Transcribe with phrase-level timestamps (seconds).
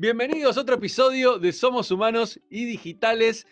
[0.00, 3.48] Bienvenidos a otro episodio de Somos Humanos y Digitales.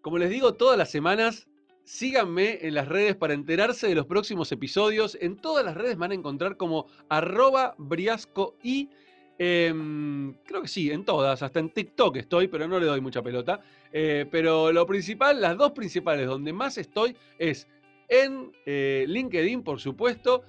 [0.00, 1.46] Como les digo todas las semanas,
[1.84, 5.16] síganme en las redes para enterarse de los próximos episodios.
[5.20, 8.90] En todas las redes van a encontrar como arroba briasco y...
[9.38, 13.22] Em, creo que sí, en todas, hasta en TikTok estoy, pero no le doy mucha
[13.22, 13.60] pelota.
[13.92, 17.68] Eh, pero lo principal, las dos principales donde más estoy es
[18.08, 20.42] en eh, LinkedIn, por supuesto,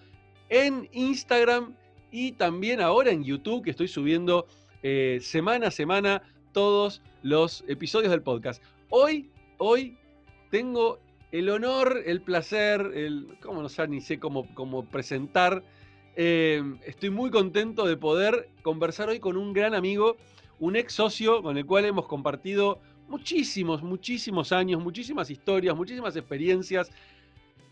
[0.50, 1.76] en Instagram
[2.12, 4.48] y también ahora en YouTube, que estoy subiendo
[4.84, 6.22] eh, semana a semana
[6.54, 8.64] todos los episodios del podcast.
[8.90, 9.98] Hoy, hoy
[10.52, 11.00] tengo
[11.32, 15.64] el honor, el placer, el, cómo no sé, ni sé cómo, cómo presentar.
[16.16, 20.16] Eh, estoy muy contento de poder conversar hoy con un gran amigo,
[20.60, 22.80] un ex socio con el cual hemos compartido
[23.10, 26.90] muchísimos, muchísimos años, muchísimas historias, muchísimas experiencias.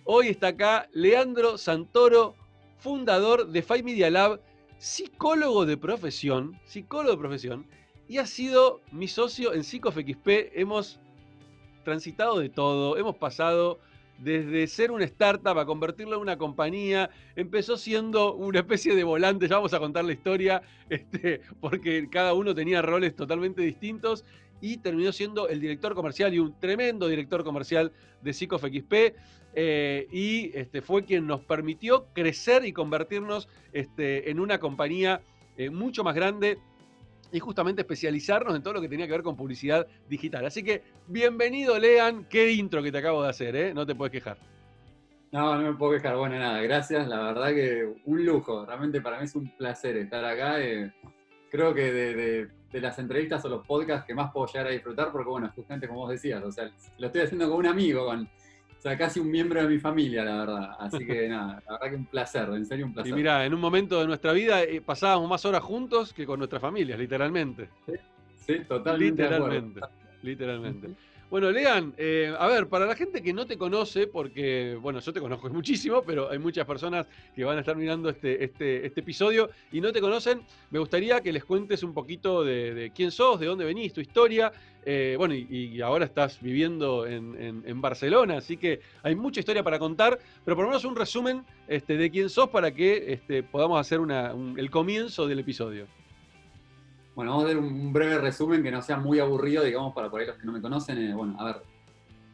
[0.05, 2.35] Hoy está acá Leandro Santoro,
[2.77, 4.41] fundador de Five Media Lab
[4.77, 7.65] psicólogo de profesión, psicólogo de profesión,
[8.09, 10.51] y ha sido mi socio en PsicoFXP.
[10.55, 10.99] Hemos
[11.85, 13.79] transitado de todo, hemos pasado
[14.19, 19.47] desde ser una startup a convertirlo en una compañía, empezó siendo una especie de volante,
[19.47, 24.23] ya vamos a contar la historia, este, porque cada uno tenía roles totalmente distintos,
[24.63, 28.93] y terminó siendo el director comercial y un tremendo director comercial de PsicoFXP.
[29.55, 35.21] Eh, y este, fue quien nos permitió crecer y convertirnos este, en una compañía
[35.57, 36.59] eh, mucho más grande
[37.33, 40.45] y justamente especializarnos en todo lo que tenía que ver con publicidad digital.
[40.45, 42.25] Así que bienvenido, Lean.
[42.29, 43.73] Qué intro que te acabo de hacer, ¿eh?
[43.73, 44.37] No te puedes quejar.
[45.31, 46.15] No, no me puedo quejar.
[46.15, 47.07] Bueno, nada, gracias.
[47.07, 48.65] La verdad que un lujo.
[48.65, 50.61] Realmente para mí es un placer estar acá.
[50.61, 50.93] Eh,
[51.49, 55.11] creo que de de las entrevistas o los podcasts que más puedo llegar a disfrutar,
[55.11, 58.27] porque bueno, justamente como vos decías, o sea, lo estoy haciendo con un amigo, con,
[58.83, 60.71] sea, casi un miembro de mi familia, la verdad.
[60.77, 63.11] Así que nada, la verdad que un placer, en serio un placer.
[63.11, 66.37] Y mira, en un momento de nuestra vida eh, pasábamos más horas juntos que con
[66.37, 67.69] nuestras familias, literalmente.
[68.45, 69.23] Sí, totalmente.
[69.23, 69.81] Literalmente,
[70.21, 70.87] literalmente.
[71.33, 75.11] Bueno, Lean, eh, a ver, para la gente que no te conoce, porque, bueno, yo
[75.11, 78.99] te conozco muchísimo, pero hay muchas personas que van a estar mirando este, este, este
[78.99, 83.39] episodio y no te conocen, me gustaría que les cuentes un poquito de, quién sos,
[83.39, 84.51] de dónde venís, tu historia.
[84.85, 90.19] Eh, bueno, y, ahora estás viviendo en, Barcelona, así que hay mucha historia para contar,
[90.45, 93.99] pero por lo menos un resumen este, de quién sos para que este, podamos hacer
[94.55, 95.87] el comienzo del episodio.
[97.15, 100.19] Bueno, vamos a dar un breve resumen que no sea muy aburrido, digamos, para por
[100.19, 100.97] ahí los que no me conocen.
[100.97, 101.61] Eh, bueno, a ver,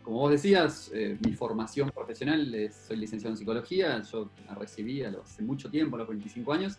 [0.03, 5.03] como vos decías, eh, mi formación profesional, es, soy licenciado en psicología, yo la recibí
[5.03, 6.77] hace mucho tiempo, a los 25 años.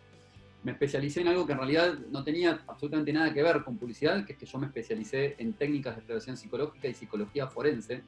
[0.63, 4.25] Me especialicé en algo que en realidad no tenía absolutamente nada que ver con publicidad,
[4.25, 8.03] que es que yo me especialicé en técnicas de exploración psicológica y psicología forense.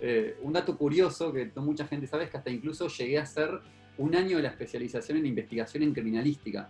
[0.00, 3.22] Eh, un dato curioso que no mucha gente sabe es que hasta incluso llegué a
[3.22, 3.60] hacer
[3.98, 6.68] un año de la especialización en investigación en criminalística.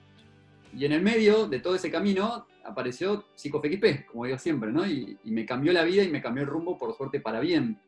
[0.77, 4.87] Y en el medio de todo ese camino apareció PsicoFXP, como digo siempre, ¿no?
[4.87, 7.81] Y, me cambió la vida y me cambió el rumbo, por suerte, para bien.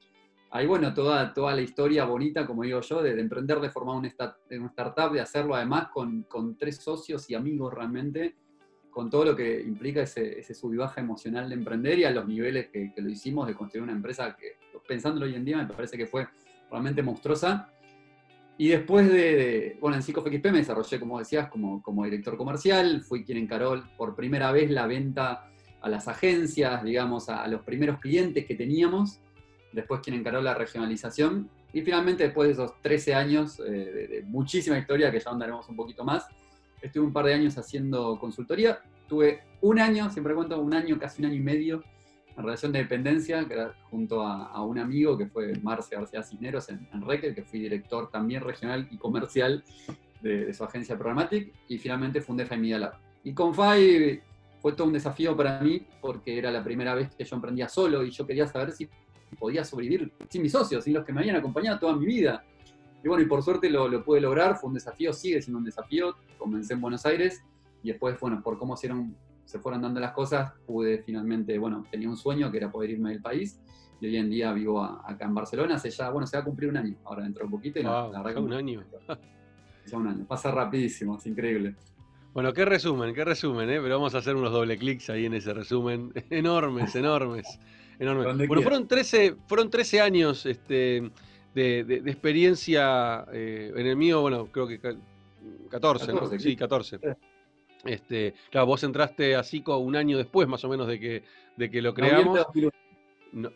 [0.51, 4.09] Ahí, bueno, toda, toda la historia bonita, como digo yo, de, emprender, de formar una,
[4.09, 8.35] startup, de hacerlo además con, con, tres socios y amigos realmente,
[8.91, 10.55] con todo lo que implica ese, ese
[10.97, 14.37] emocional de emprender y a los niveles que, que lo hicimos, de construir una empresa
[14.37, 16.29] que, pensándolo hoy en día, me parece que fue
[16.71, 17.72] realmente monstruosa
[18.63, 23.25] y después de, bueno, en PsicoFXP me desarrollé, como decías, como, como director comercial, fui
[23.25, 25.51] quien encaró por primera vez la venta
[25.81, 29.19] a las agencias, digamos, a, los primeros clientes que teníamos,
[29.73, 34.79] después quien encaró la regionalización, y finalmente después de esos 13 años eh, de, muchísima
[34.79, 36.29] historia, que ya andaremos un poquito más,
[36.81, 38.79] estuve un par de años haciendo consultoría,
[39.09, 41.83] tuve un año, siempre cuento un año, casi un año y medio,
[42.37, 46.69] en relación de dependencia, que era junto a, un amigo que fue Marce García Cisneros
[46.69, 49.63] en, en que fui director también regional y comercial
[50.23, 52.95] de, su agencia Programmatic, y finalmente fundé Five Media Lab.
[53.25, 54.23] Y con Five
[54.61, 58.05] fue todo un desafío para mí, porque era la primera vez que yo emprendía solo
[58.05, 58.89] y yo quería saber si
[59.39, 62.45] podía sobrevivir sin mis socios, sin los que me habían acompañado toda mi vida.
[63.03, 65.65] Y bueno, y por suerte lo, lo pude lograr, fue un desafío, sigue siendo un
[65.65, 66.15] desafío.
[66.39, 67.43] Comencé en Buenos Aires
[67.83, 72.09] y después, bueno, por cómo hicieron se fueron dando las cosas, pude finalmente, bueno, tenía
[72.09, 73.61] un sueño que era poder irme del país
[74.01, 76.69] y hoy en día vivo acá en Barcelona, hace ya, bueno, se va a cumplir
[76.71, 77.79] un año, ahora dentro de un poquito.
[77.79, 78.83] Y la, verdad un año.
[79.85, 81.75] Ya un año, pasa rapidísimo, es increíble.
[82.33, 83.81] Bueno, qué resumen, qué resumen, ¿eh?
[83.83, 86.13] pero vamos a hacer unos doble clics ahí en ese resumen.
[86.31, 87.59] Enormes, enormes,
[87.99, 88.47] enormes.
[88.47, 91.11] Bueno, fueron 13, fueron 13 años este,
[91.53, 94.79] de, experiencia, eh, en el mío, bueno, creo que
[95.69, 96.39] 14, ¿no?
[96.39, 97.01] Sí, 14.
[97.85, 101.25] Este, claro, vos entraste a Cico un año después, más o menos, de que,
[101.57, 102.47] de que lo creamos.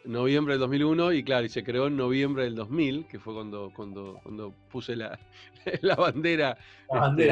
[0.05, 3.70] noviembre del 2001 y claro, y se creó en noviembre del 2000, que fue cuando,
[3.75, 5.19] cuando, cuando puse la,
[5.82, 6.58] la bandera,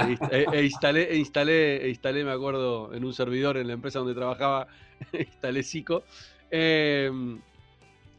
[0.07, 3.73] este, e, e, instalé, e instalé, e instalé, me acuerdo, en un servidor en la
[3.73, 4.69] empresa donde trabajaba,
[5.13, 6.05] instalé SICO.
[6.51, 7.41] Em,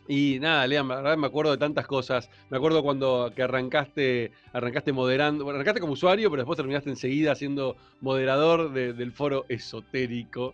[0.07, 2.29] y nada, Lean, me acuerdo de tantas cosas.
[2.49, 7.75] Me acuerdo cuando que arrancaste, arrancaste moderando, arrancaste como usuario, pero después terminaste enseguida siendo
[8.01, 10.53] moderador del foro esotérico.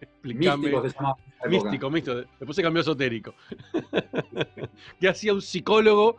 [0.00, 0.68] Explícame.
[0.68, 1.16] Místico se llama.
[1.48, 2.16] Místico, místico.
[2.38, 3.34] Después se cambió esotérico.
[5.00, 6.18] ¿Qué hacía un psicólogo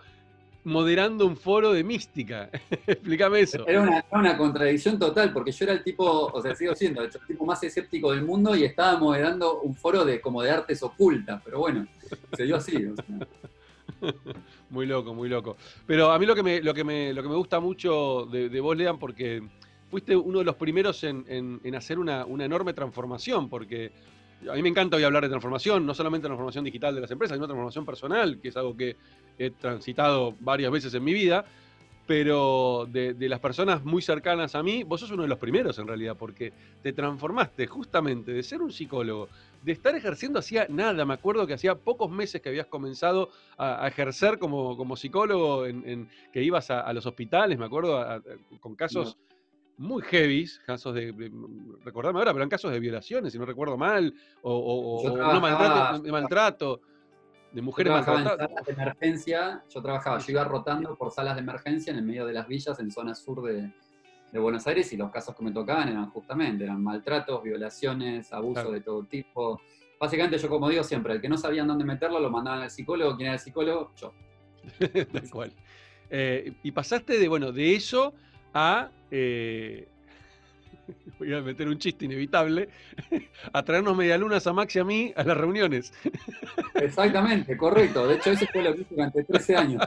[0.63, 2.50] moderando un foro de mística.
[2.88, 3.68] Explícame eso.
[3.68, 7.45] Era una, contradicción total, porque yo era el tipo, o sea, sigo siendo el tipo
[7.45, 11.60] más escéptico del mundo y estaba moderando un foro de como de artes ocultas, pero
[11.60, 11.88] bueno,
[12.36, 12.94] se dio así.
[14.69, 15.56] Muy loco, muy loco.
[15.86, 18.60] Pero a mí lo que me, lo que me, lo que me gusta mucho de,
[18.60, 19.44] vos, Lean, porque
[19.89, 23.92] fuiste uno de los primeros en, hacer una, una enorme transformación, porque
[24.50, 27.36] a mí me encanta hoy hablar de transformación, no solamente transformación digital de las empresas,
[27.36, 28.95] sino transformación personal, que es algo que
[29.38, 31.45] he transitado varias veces en mi vida,
[32.06, 35.88] pero de, las personas muy cercanas a mí, vos sos uno de los primeros en
[35.88, 36.51] realidad, porque
[36.81, 39.30] te transformaste justamente de ser un psicólogo,
[39.62, 43.88] de estar ejerciendo hacía nada, me acuerdo que hacía pocos meses que habías comenzado a,
[43.88, 45.63] ejercer como, como psicólogo,
[46.34, 48.22] que ibas a, los hospitales, me acuerdo,
[48.60, 49.18] con casos
[49.78, 51.31] muy heavy, casos de,
[51.84, 56.12] recordarme ahora, pero en casos de violaciones, si no recuerdo mal, o, no maltrato, de
[56.12, 56.81] maltrato,
[57.52, 58.40] de mujeres maltratadas.
[58.40, 62.06] En salas de emergencia, yo trabajaba, yo iba rotando por salas de emergencia en el
[62.06, 63.72] medio de las villas, en zona sur de,
[64.40, 68.81] Buenos Aires, y los casos que me tocaban eran justamente, eran maltratos, violaciones, abuso de
[68.81, 69.62] todo tipo.
[70.00, 73.16] Básicamente yo como digo siempre, el que no sabían dónde meterlo lo mandaban al psicólogo,
[73.16, 73.92] ¿quién era el psicólogo?
[73.96, 74.12] Yo.
[75.14, 75.54] Tal cual.
[76.10, 78.16] Eh, y pasaste de, bueno, de eso
[78.53, 79.88] a, eh,
[81.19, 82.69] voy a meter un chiste inevitable,
[83.53, 85.94] a traernos medialunas a Max y a mí a las reuniones.
[86.75, 88.07] Exactamente, correcto.
[88.07, 89.83] De hecho, eso fue lo que hice durante 13 años.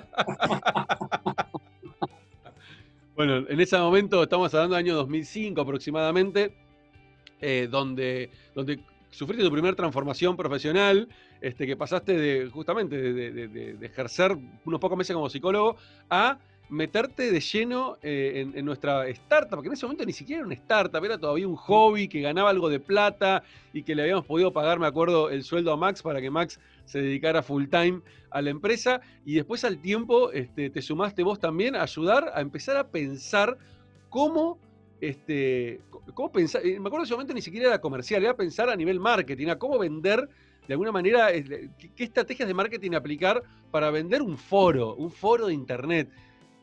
[3.14, 6.54] Bueno, en ese momento estamos hablando del año 2005 aproximadamente,
[7.40, 8.80] eh, donde, donde
[9.10, 11.08] sufriste tu primera transformación profesional,
[11.40, 15.76] este, que pasaste de justamente de ejercer unos pocos meses como psicólogo
[16.10, 20.46] a meterte de lleno eh, en, nuestra startup, porque en ese momento ni siquiera era
[20.46, 24.24] una startup, era todavía un hobby que ganaba algo de plata y que le habíamos
[24.24, 28.00] podido pagar, me acuerdo, el sueldo a Max para que Max se dedicara full time
[28.30, 29.00] a la empresa.
[29.24, 33.56] Y después al tiempo este, te sumaste vos también a ayudar a empezar a pensar
[34.08, 34.58] cómo
[35.00, 35.80] este,
[36.14, 38.76] cómo pensar, eh, me acuerdo en ese momento ni siquiera era comercial, era pensar a
[38.76, 40.26] nivel marketing, a cómo vender
[40.66, 45.54] de alguna manera, qué estrategias de marketing aplicar para vender un foro, un foro de
[45.54, 46.08] internet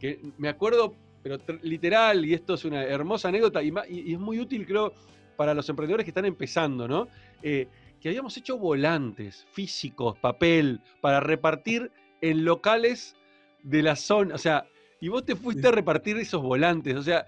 [0.04, 3.72] que me acuerdo, pero literal, y esto es una hermosa anécdota, y,
[4.12, 4.94] es muy útil, creo,
[5.38, 7.08] para los emprendedores que están empezando, ¿no?
[7.42, 7.70] Eh,
[8.02, 11.90] que habíamos hecho volantes físicos, papel, para repartir
[12.20, 13.16] en locales
[13.64, 14.36] de la zona.
[14.36, 14.66] O sea,
[15.00, 16.98] y vos te fuiste a repartir esos volantes.
[16.98, 17.26] O sea.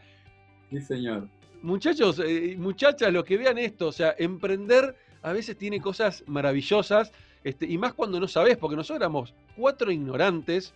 [0.70, 1.30] Sí, señor.
[1.62, 7.14] Muchachos, eh, muchachas, los que vean esto, o sea, emprender a veces tiene cosas maravillosas,
[7.46, 10.74] este, y más cuando no sabés, porque nosotros éramos cuatro ignorantes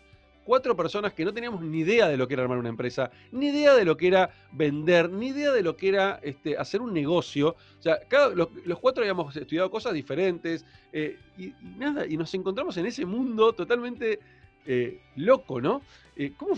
[0.49, 3.49] cuatro personas que no teníamos ni idea de lo que era armar una empresa, ni
[3.49, 6.91] idea de lo que era vender, ni idea de lo que era este, hacer un
[6.91, 7.49] negocio.
[7.49, 7.99] O sea,
[8.33, 13.53] los, cuatro habíamos estudiado cosas diferentes eh, y, nada, y nos encontramos en ese mundo
[13.53, 14.19] totalmente
[14.65, 15.83] eh, loco, ¿no?
[16.15, 16.55] Eh, ¿Cómo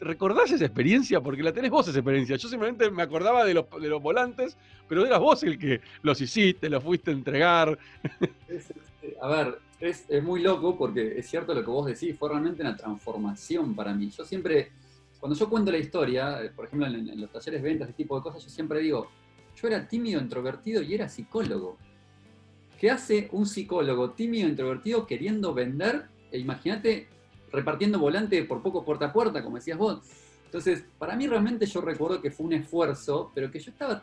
[0.00, 1.22] recordás esa experiencia?
[1.22, 2.36] Porque la tenés vos esa experiencia.
[2.36, 6.20] Yo simplemente me acordaba de los, de los volantes, pero eras vos el que los
[6.20, 7.78] hiciste, los fuiste a entregar.
[9.22, 12.76] a ver, es, muy loco porque es cierto lo que vos decís, fue realmente una
[12.76, 14.10] transformación para mí.
[14.10, 14.70] Yo siempre,
[15.18, 18.16] cuando yo cuento la historia, eh, por ejemplo en, los talleres de ventas, ese tipo
[18.16, 19.08] de cosas, yo siempre digo,
[19.56, 21.78] yo era tímido, introvertido y era psicólogo.
[22.78, 26.06] ¿Qué hace un psicólogo tímido, introvertido queriendo vender?
[26.30, 27.08] E imagínate
[27.52, 30.00] repartiendo volante por poco puerta a puerta, como decías vos.
[30.44, 34.02] Entonces, para mí realmente yo recuerdo que fue un esfuerzo, pero que yo estaba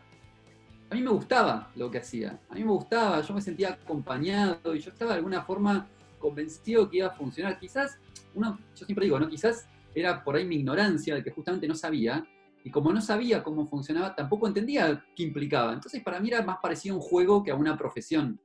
[0.89, 4.73] a mí me gustaba lo que hacía, a mí me gustaba, yo me sentía acompañado
[4.73, 7.59] y yo estaba de alguna forma convencido que iba a funcionar.
[7.59, 7.99] Quizás,
[8.33, 9.27] uno, yo siempre digo, ¿no?
[9.27, 12.25] Quizás era por ahí mi ignorancia de que justamente no sabía,
[12.63, 15.73] y como no sabía cómo funcionaba, tampoco entendía qué implicaba.
[15.73, 18.39] Entonces para mí era más parecido a un juego que a una profesión.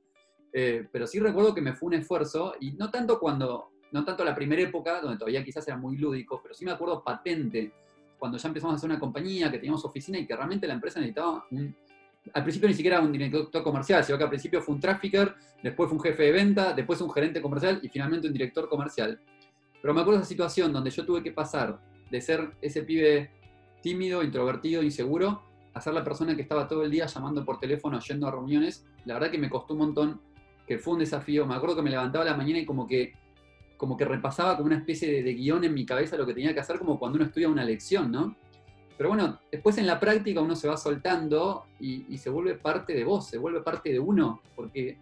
[0.51, 4.23] Eh, pero sí recuerdo que me fue un esfuerzo, y no tanto cuando, no tanto
[4.23, 7.71] la primera época, donde todavía quizás era muy lúdico, pero sí me acuerdo patente,
[8.19, 10.99] cuando ya empezamos a hacer una compañía, que teníamos oficina y que realmente la empresa
[10.99, 11.75] necesitaba un
[12.31, 15.89] al principio ni siquiera un director comercial, sino que al principio fue un trafficker, después
[15.89, 19.19] fue un jefe de venta, después un gerente comercial y finalmente un director comercial.
[19.81, 23.31] Pero me acuerdo de esa situación donde yo tuve que pasar de ser ese pibe
[23.81, 27.99] tímido, introvertido, inseguro, a ser la persona que estaba todo el día llamando por teléfono,
[27.99, 28.85] yendo a reuniones.
[29.05, 30.21] La verdad que me costó un montón
[30.65, 31.45] que fue un desafío.
[31.45, 33.13] Me acuerdo que me levantaba la mañana y como que,
[33.75, 36.53] como que repasaba como una especie de, de guion en mi cabeza lo que tenía
[36.53, 38.37] que hacer, como cuando uno estudia una lección, ¿no?
[38.97, 43.03] Pero bueno, después en la práctica uno se va soltando y, se vuelve parte de
[43.03, 44.97] vos, se vuelve parte de uno, porque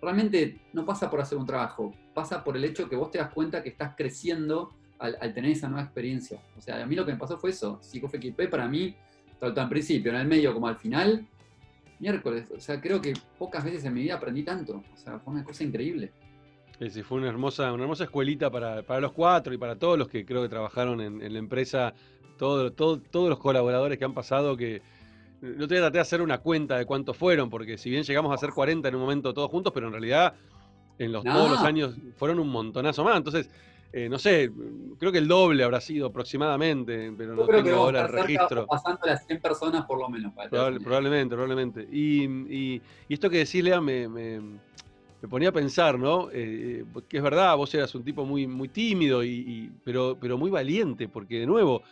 [0.00, 3.32] realmente no pasa por hacer un trabajo, pasa por el hecho que vos te das
[3.32, 6.40] cuenta que estás creciendo al, al tener esa nueva experiencia.
[6.56, 7.80] O sea, a mí lo que me pasó fue eso.
[7.82, 8.94] PsicoFXP para mí,
[9.38, 11.26] tanto en principio, en el medio como al final,
[11.98, 12.48] miércoles.
[12.56, 14.82] O sea, creo que pocas veces en mi vida aprendí tanto.
[14.92, 16.12] O sea, fue una cosa increíble.
[16.90, 20.08] Sí, fue una hermosa, una hermosa escuelita para, para, los cuatro y para todos los
[20.08, 21.94] que creo que trabajaron en la empresa,
[22.42, 24.82] todo, todo, todos los colaboradores que han pasado, que
[25.40, 28.36] no te traté de hacer una cuenta de cuántos fueron, porque si bien llegamos a
[28.36, 30.34] ser 40 en un momento todos juntos, pero en realidad
[30.98, 31.34] en los, no.
[31.34, 33.16] todos los años fueron un montonazo más.
[33.16, 33.48] Entonces,
[33.92, 34.50] eh, no sé,
[34.98, 38.66] creo que el doble habrá sido aproximadamente, pero no creo tengo que ahora el registro.
[38.66, 40.32] Pasando las 100 personas por lo menos.
[40.50, 41.88] Probable, probablemente, probablemente.
[41.92, 46.28] Y, y, y, esto que decís, Lea, me, me, me ponía a pensar, ¿no?
[46.32, 50.50] Eh, que es verdad, vos eras un tipo muy, muy tímido, y, pero, pero muy
[50.50, 51.82] valiente, porque de nuevo,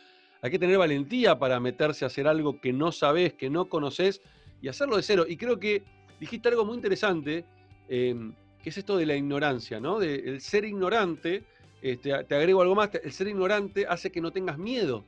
[0.42, 4.22] hay que tener valentía para meterse a hacer algo que no sabés, que no conoces,
[4.62, 5.26] y hacerlo de cero.
[5.28, 5.82] Y creo que
[6.18, 7.44] dijiste algo muy interesante,
[7.88, 8.14] eh,
[8.62, 9.98] que es esto de la ignorancia, ¿no?
[9.98, 11.44] De el ser ignorante
[11.82, 15.04] este, te agrego algo más, el ser ignorante hace que no tengas miedo.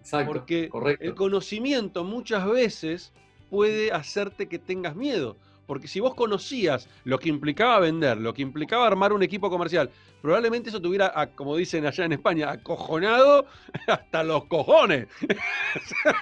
[0.00, 1.04] Exacto, porque correcto.
[1.04, 3.12] el conocimiento muchas veces
[3.48, 5.36] puede hacerte que tengas miedo.
[5.66, 9.90] Porque si vos conocías lo que implicaba vender, lo que implicaba armar un equipo comercial,
[10.20, 13.46] probablemente eso te hubiera, como dicen allá en España, acojonado
[13.86, 15.08] hasta los cojones.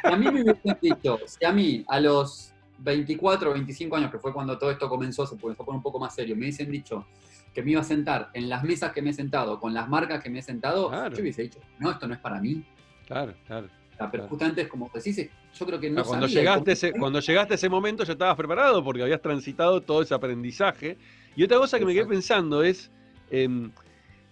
[0.04, 4.18] A mí me hubiesen dicho, si a mí a los 24 o 25 años, que
[4.18, 6.70] fue cuando todo esto comenzó, se comenzó a poner un poco más serio, me hubiesen
[6.70, 7.06] dicho,
[7.52, 10.22] que me iba a sentar en las mesas que me he sentado, con las marcas
[10.22, 11.14] que me he sentado, claro.
[11.14, 12.64] yo hubiese dicho, no, esto no es para mí.
[13.06, 13.68] Claro, claro.
[14.10, 17.54] Pero justamente es como decís, yo creo que no cuando sabía llegaste, ese, cuando llegaste
[17.54, 20.96] a ese momento ya estabas preparado porque habías transitado todo ese aprendizaje.
[21.36, 22.90] Y otra cosa que me quedé pensando es,
[23.30, 23.70] eh,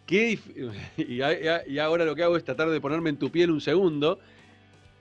[0.07, 0.38] qué,
[0.97, 1.21] y,
[1.73, 4.19] y ahora lo que hago es tratar de ponerme en tu piel un segundo,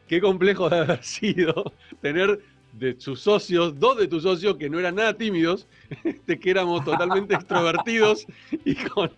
[0.08, 2.40] qué complejo de haber sido tener
[2.74, 5.68] de sus socios, dos de tus socios que no eran nada tímidos,
[6.28, 8.28] que éramos totalmente extrovertidos
[8.66, 9.12] y, con,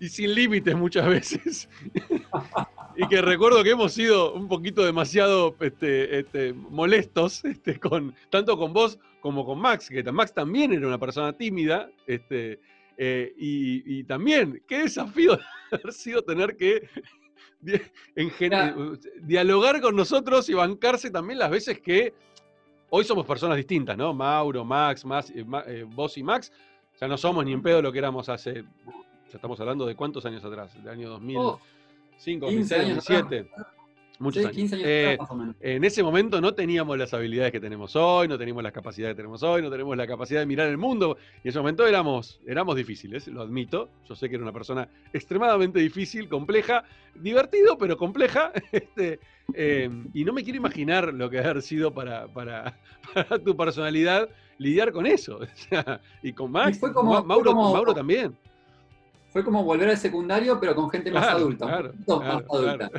[0.00, 1.68] y sin límites muchas veces.
[2.96, 8.56] y que recuerdo que hemos sido un poquito demasiado este, este, molestos, este, con, tanto
[8.56, 12.58] con vos como con Max, que Max también era una persona tímida, este,
[12.96, 15.38] eh, y, y, también, qué desafío
[15.70, 16.88] haber sido tener que
[18.16, 22.14] en general, dialogar con nosotros y bancarse también las veces que
[22.88, 24.12] hoy somos personas distintas, ¿no?
[24.14, 26.52] Mauro, Max, Max eh, eh, vos y Max,
[27.00, 28.64] ya no somos ni en pedo lo que éramos hace,
[29.30, 33.50] ya estamos hablando de cuántos años atrás, del año 2005, oh, 2006, 2007.
[34.18, 34.56] Muchos sí, años.
[34.56, 35.56] 15 años eh, atrás, más o menos.
[35.60, 39.16] En ese momento no teníamos las habilidades que tenemos hoy, no teníamos las capacidades que
[39.22, 41.16] tenemos hoy, no tenemos la capacidad de mirar el mundo.
[41.36, 43.88] Y en ese momento éramos, éramos difíciles, lo admito.
[44.06, 46.84] Yo sé que era una persona extremadamente difícil, compleja,
[47.14, 48.52] divertido, pero compleja.
[48.72, 49.20] Este,
[49.54, 52.78] eh, y no me quiero imaginar lo que haber sido para, para,
[53.14, 55.40] para tu personalidad lidiar con eso.
[56.22, 58.36] Y con Max, Y fue como- Mauro, fue como- Mauro también.
[59.30, 61.66] Fue como volver al secundario, pero con gente más adulta.
[61.66, 62.90] claro, claro, más adulta.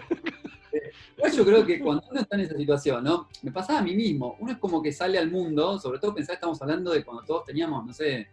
[1.35, 3.27] yo creo que cuando uno está en esa situación, ¿no?
[3.43, 4.35] Me pasaba a mí mismo.
[4.39, 7.23] Uno es como que sale al mundo, sobre todo pensar que estamos hablando de cuando
[7.23, 8.29] todos teníamos, no sé,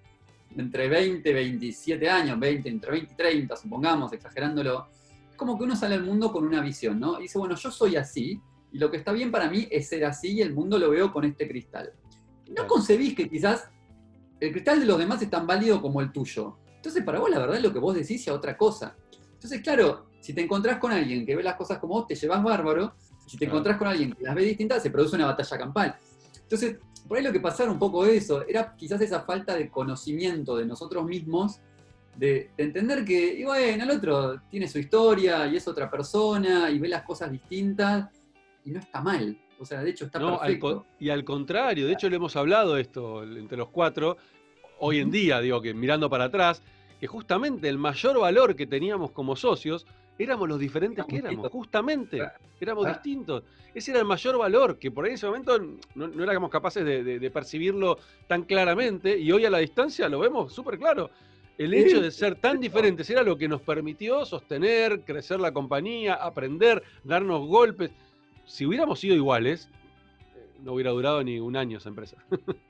[0.57, 4.89] entre 20, 27 años, 20, entre 20 y 30, supongamos, exagerándolo.
[5.31, 7.19] Es como que uno sale al mundo con una visión, ¿no?
[7.19, 8.41] Y dice, bueno, yo soy así,
[8.73, 11.13] y lo que está bien para mí es ser así, y el mundo lo veo
[11.13, 11.93] con este cristal.
[12.57, 13.69] No concebís que quizás
[14.41, 16.57] el cristal de los demás es tan válido como el tuyo.
[16.79, 18.97] Entonces, para vos, la verdad, lo que vos decís es otra cosa.
[19.35, 22.43] Entonces, claro, si te encontrás con alguien que ve las cosas como vos, te llevas
[22.43, 22.95] bárbaro.
[23.27, 25.97] Si te encontrás con alguien que las ve distintas, se produce una batalla campal.
[26.43, 29.69] Entonces, por ahí lo que pasaba un poco de eso, era quizás esa falta de
[29.71, 31.61] conocimiento de nosotros mismos,
[32.17, 36.71] de, de entender que, y bueno, el otro tiene su historia y es otra persona
[36.71, 38.09] y ve las cosas distintas
[38.65, 39.39] y no está mal.
[39.61, 40.77] O sea, de hecho está No, al perfecto.
[40.79, 44.17] con- y al contrario, de hecho le hemos hablado esto entre los cuatro,
[44.81, 46.63] hoy en día, digo que mirando para atrás,
[47.01, 49.87] que justamente el mayor valor que teníamos como socios
[50.19, 51.53] éramos los diferentes que Éramos distintos.
[51.53, 52.23] justamente,
[52.61, 52.99] éramos claro.
[53.01, 53.43] distintos.
[53.73, 55.59] Ese era el mayor valor, que por ahí en ese momento
[55.95, 60.09] no, no éramos capaces de, de- de percibirlo tan claramente, y hoy a la distancia
[60.09, 61.11] lo vemos súper claro.
[61.57, 65.53] El Sí, hecho de ser tan diferentes era lo que nos permitió sostener, crecer la
[65.53, 67.91] compañía, aprender, darnos golpes.
[68.45, 69.69] Si hubiéramos sido iguales,
[70.37, 72.17] eh, no hubiera durado ni un año esa empresa.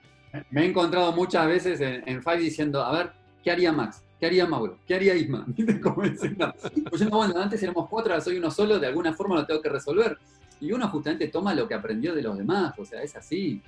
[0.50, 4.02] Me he encontrado muchas veces en, en Five diciendo, a ver, ¿qué haría Max?
[4.18, 4.78] ¿Qué haría Mauro?
[4.86, 5.44] ¿Qué haría Isma?
[5.46, 5.80] ¿Viste?
[5.80, 6.52] Como diciendo,
[6.90, 9.46] pues yo, no, bueno, antes éramos cuatro, ahora soy uno solo, de alguna forma lo
[9.46, 10.18] tengo que resolver.
[10.60, 13.62] Y uno justamente toma lo que aprendió de los demás, o sea, es así.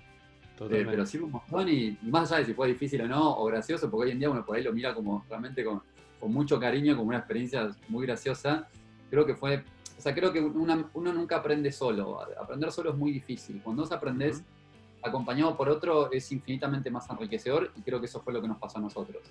[0.62, 3.46] Eh, pero sirve un montón y, más allá de si fue difícil o no, o
[3.46, 5.80] gracioso, porque hoy en día uno por ahí lo mira como realmente con,
[6.18, 8.68] con mucho cariño, como una experiencia muy graciosa.
[9.08, 9.64] Creo que fue,
[9.96, 12.20] o sea, creo que uno nunca aprende solo.
[12.38, 13.60] Aprender solo es muy difícil.
[13.62, 14.42] Cuando vos aprendes
[15.02, 18.58] acompañado por otro es infinitamente más enriquecedor y creo que eso fue lo que nos
[18.58, 19.22] pasó a nosotros.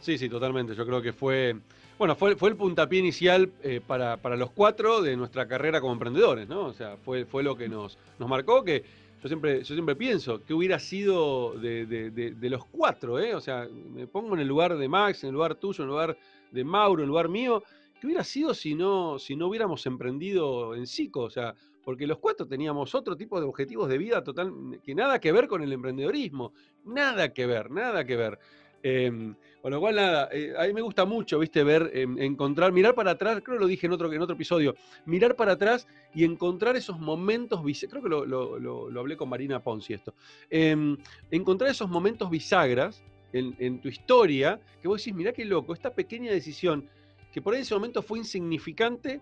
[0.00, 0.74] Sí, sí, totalmente.
[0.74, 1.56] Yo creo que fue,
[1.98, 6.66] bueno, fue, el puntapié inicial eh, para, los cuatro de nuestra carrera como emprendedores, ¿no?
[6.66, 8.84] O sea, fue, fue lo que nos, nos marcó, que
[9.24, 13.34] yo siempre, yo siempre pienso, que hubiera sido de, los cuatro, ¿eh?
[13.34, 15.92] O sea, me pongo en el lugar de Max, en el lugar tuyo, en el
[15.92, 16.18] lugar
[16.50, 17.62] de Mauro, en el lugar mío,
[17.98, 21.22] ¿qué hubiera sido si no, si no hubiéramos emprendido en Cico?
[21.22, 25.20] O sea, porque los cuatro teníamos otro tipo de objetivos de vida total, que nada
[25.20, 26.52] que ver con el emprendedorismo,
[26.84, 28.38] nada que ver, nada que ver.
[28.86, 32.70] Em, con lo cual, nada, eh, a mí me gusta mucho, viste, ver, em, encontrar,
[32.70, 34.74] mirar para atrás, creo que lo dije en otro, en otro episodio,
[35.06, 40.12] mirar para atrás y encontrar esos momentos, creo que lo, hablé con Marina Ponzi esto,
[40.50, 40.98] em,
[41.30, 45.94] encontrar esos momentos bisagras en, en, tu historia, que vos decís, mirá qué loco, esta
[45.94, 46.86] pequeña decisión,
[47.32, 49.18] que por ahí en ese momento fue insignificante,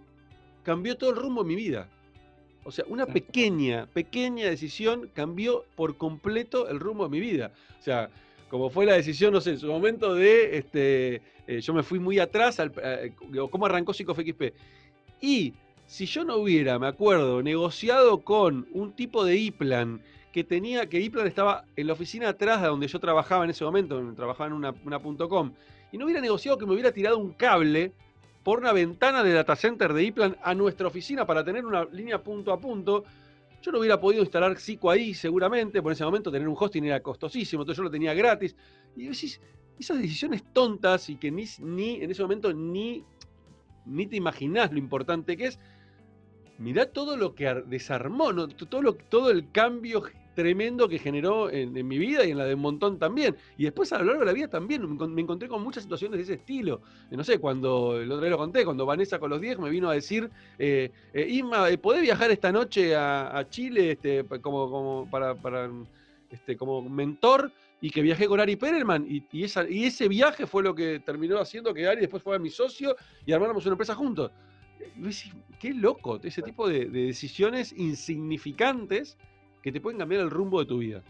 [0.65, 1.89] cambió todo el rumbo de mi vida.
[2.65, 7.53] O sea, una pequeña, pequeña decisión cambió por completo el rumbo de mi vida.
[7.81, 8.09] O sea,
[8.49, 11.99] como fue la decisión, no sé, en su momento de, este, eh, yo me fui
[11.99, 13.13] muy atrás, al, eh,
[13.51, 14.53] cómo arrancó PsicoFXP.
[15.21, 15.55] Y
[15.87, 20.01] si yo no hubiera, me acuerdo, negociado con un tipo de IPLAN
[20.33, 23.65] que tenía, que IPLAN estaba en la oficina atrás de donde yo trabajaba en ese
[23.65, 25.53] momento, trabajaba en una, una .com,
[25.91, 27.93] y no hubiera negociado que me hubiera tirado un cable
[28.43, 32.23] por una ventana de data center de IPLAN a nuestra oficina para tener una línea
[32.23, 33.05] punto a punto.
[33.63, 37.01] Yo no hubiera podido instalar Zico ahí seguramente, por ese momento tener un hosting era
[37.01, 38.57] costosísimo, entonces yo lo tenía gratis.
[38.97, 39.41] Y decís,
[39.79, 43.05] esas decisiones tontas y que ni, ni en ese momento ni,
[43.87, 45.61] ni te imaginás lo importante que es,
[46.59, 50.03] mirá todo lo que desarmó, todo, lo, todo el cambio
[50.35, 53.37] tremendo que generó en, mi vida y en la de un montón también.
[53.57, 56.23] Y después a lo largo de la vida también me encontré con muchas situaciones de
[56.23, 56.81] ese estilo.
[57.11, 59.71] Eh, no sé, cuando, el otro día lo conté, cuando Vanessa con los 10 me
[59.71, 64.71] vino a decir, eh, eh Isma, eh, ¿podés viajar esta noche a, Chile este, como,
[64.71, 65.71] como, para, para,
[66.31, 67.53] este, como mentor?
[67.81, 69.05] Y que viajé con Ari Perelman.
[69.09, 72.39] Y, y, esa, y ese viaje fue lo que terminó haciendo que Ari después fuera
[72.39, 72.95] mi socio
[73.27, 74.31] y armáramos una empresa juntos.
[74.97, 79.17] Y qué loco, ese tipo de decisiones insignificantes
[79.63, 81.03] que te pueden cambiar el rumbo de tu vida.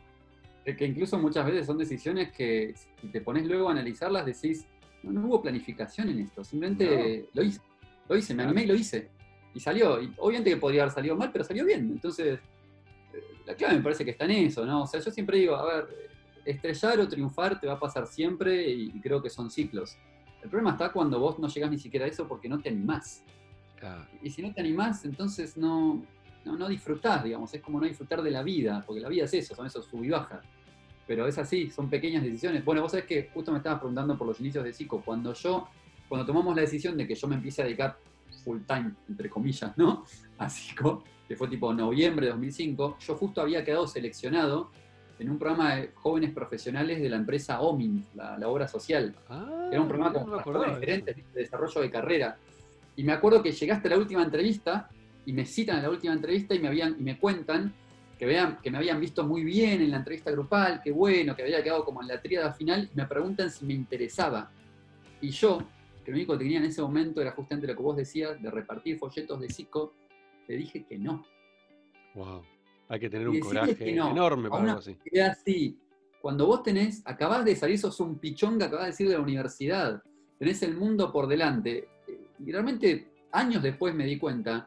[0.65, 4.67] Es que incluso muchas veces son decisiones que si te pones luego a analizarlas decís,
[5.03, 7.61] no, hubo planificación en esto, simplemente lo hice,
[8.09, 9.11] lo hice, me animé y lo hice.
[9.55, 11.91] Y salió, y obviamente que podría haber salido mal, pero salió bien.
[11.91, 12.39] Entonces,
[13.13, 14.85] eh, la clave me parece que está en eso, ¿no?
[14.85, 16.11] O sea, yo siempre digo, a ver,
[16.45, 19.99] estrellar o triunfar te va a pasar siempre y, creo que son ciclos.
[20.43, 23.25] El problema está cuando vos no llegas ni siquiera a eso porque no te animás.
[24.23, 26.05] Y si no te animás, entonces no,
[26.45, 29.35] no, no disfrutás, digamos, es como no disfrutar de la vida, porque la vida es
[29.35, 30.45] eso, son esos sub y bajas.
[31.07, 32.65] Pero es así, son pequeñas decisiones.
[32.65, 35.69] Bueno, vos sabés que justo me estabas preguntando por los inicios de Psico, cuando yo,
[36.09, 37.99] cuando tomamos la decisión de que yo me empiece a dedicar
[38.45, 40.05] full time, entre comillas, ¿no?
[40.39, 44.71] A Psico, que fue tipo noviembre de 2005, yo justo había quedado seleccionado
[45.19, 49.15] en un programa de jóvenes profesionales de la empresa OMIN, la, obra social.
[49.29, 52.37] Ah, Era un programa con jóvenes gerentes de desarrollo de carrera.
[52.97, 54.91] Y me acuerdo que llegaste a la última entrevista
[55.25, 57.73] y me citan en la última entrevista y me, habían, y me cuentan
[58.19, 61.43] que, vean, que me habían visto muy bien en la entrevista grupal, que bueno, que
[61.43, 64.51] había quedado como en la tríada final, y me preguntan si me interesaba.
[65.21, 65.59] Y yo,
[66.05, 68.51] que lo único que tenía en ese momento era justamente lo que vos decías, de
[68.51, 69.95] repartir folletos de psico,
[70.49, 71.25] le dije que no.
[72.15, 72.43] Wow,
[72.89, 74.97] hay que tener un coraje enorme para algo así.
[75.19, 75.79] así.
[76.21, 79.23] Cuando vos tenés, acabás de salir, sos un pichón que acabás de salir de la
[79.23, 80.03] universidad,
[80.39, 81.89] tenés el mundo por delante.
[82.39, 84.67] Y realmente años después me di cuenta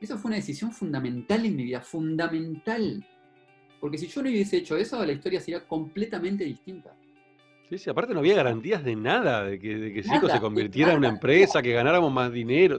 [0.00, 3.04] esa fue una decisión fundamental en mi vida, fundamental.
[3.80, 6.94] Porque si yo no hubiese hecho eso, la historia sería completamente distinta.
[7.68, 10.98] Sí, sí, aparte no había garantías de nada, de que, de que se convirtiera en
[10.98, 12.78] una empresa, que ganáramos más dinero.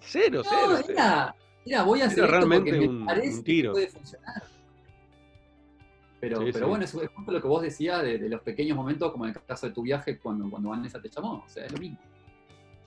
[0.00, 4.42] cero, cero, Mira, voy a hacer esto realmente porque me parece que puede funcionar.
[6.20, 9.24] Pero, pero bueno, eso es justo lo que vos decías de, los pequeños momentos, como
[9.24, 11.42] en el caso de tu viaje cuando, cuando Vanessa te llamó.
[11.44, 11.98] O sea, es lo mismo.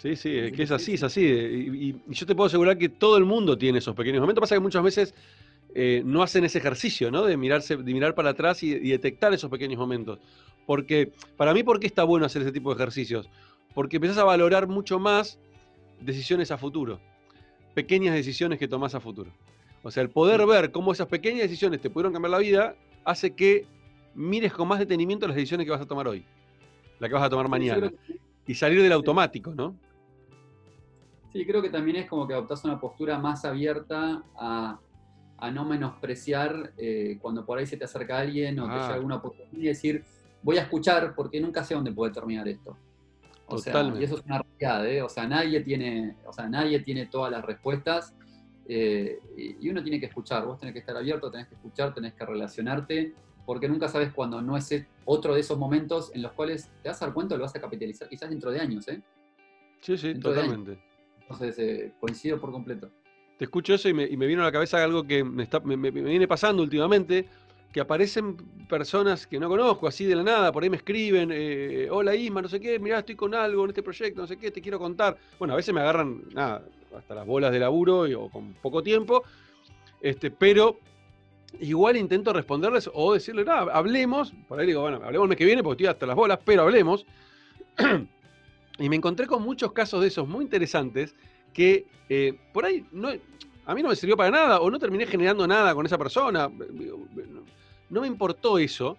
[0.04, 1.22] Sí, sí, es que es así, es así.
[1.24, 4.42] Y, yo te puedo asegurar que todo el mundo tiene esos pequeños momentos.
[4.42, 5.16] Pasa que muchas veces
[5.74, 7.24] eh, no hacen ese ejercicio, ¿no?
[7.24, 10.20] De, mirarse, de mirar para atrás y, detectar esos pequeños momentos.
[10.66, 13.30] Porque, para mí, ¿por qué está bueno hacer ese tipo de ejercicios?
[13.74, 15.40] Porque empezás a valorar mucho más
[16.02, 17.00] decisiones a futuro.
[17.74, 19.32] Pequeñas decisiones que tomás a futuro.
[19.84, 23.36] O sea, el poder ver cómo esas pequeñas decisiones te pudieron cambiar la vida hace
[23.36, 23.68] que
[24.16, 26.26] mires con más detenimiento las decisiones que vas a tomar hoy.
[27.00, 27.90] La que vas a tomar mañana.
[28.46, 29.78] Y salir del automático, ¿no?
[31.34, 34.80] Sí, creo que también es como que adoptás una postura más abierta a,
[35.40, 38.82] a no menospreciar eh, cuando por ahí se te acerca alguien o te Ah.
[38.84, 40.04] llega alguna oportunidad y decir,
[40.44, 42.78] voy a escuchar porque nunca sé dónde puede terminar esto.
[43.48, 45.02] O sea, y eso es una realidad, ¿eh?
[45.02, 48.14] O sea, nadie tiene, o sea, nadie tiene todas las respuestas
[48.68, 50.46] eh, y uno tiene que escuchar.
[50.46, 53.14] Vos tenés que estar abierto, tenés que escuchar, tenés que relacionarte,
[53.46, 56.90] porque nunca sabes cuándo no es e- otro de esos momentos en los cuales te
[56.90, 59.02] vas a dar cuenta, lo vas a capitalizar quizás dentro de años, ¿eh?
[59.82, 60.78] Sí, sí, Dentro totalmente.
[61.24, 62.92] Entonces, eh, coincido por completo.
[63.38, 65.76] Te escucho eso y me, y vino a la cabeza algo que me, está, me,
[65.92, 67.28] viene pasando últimamente,
[67.72, 68.38] que aparecen
[68.70, 72.42] personas que no conozco, así de la nada, por ahí me escriben, eh, hola Isma,
[72.44, 74.78] no sé qué, mirá, estoy con algo en este proyecto, no sé qué, te quiero
[74.78, 75.18] contar.
[75.40, 76.64] Bueno, a veces me agarran, nada,
[76.96, 79.24] hasta las bolas de laburo y- o con poco tiempo,
[80.02, 80.78] este, pero
[81.60, 85.46] igual intento responderles o decirle, nada, hablemos, por ahí digo, bueno, hablemos el mes que
[85.46, 87.06] viene porque estoy hasta las bolas, pero hablemos.
[88.80, 91.16] y me encontré con muchos casos de esos muy interesantes
[91.54, 93.10] que eh, por ahí no,
[93.66, 96.50] a mí no me sirvió para nada o no terminé generando nada con esa persona.
[97.90, 98.98] No, me importó eso,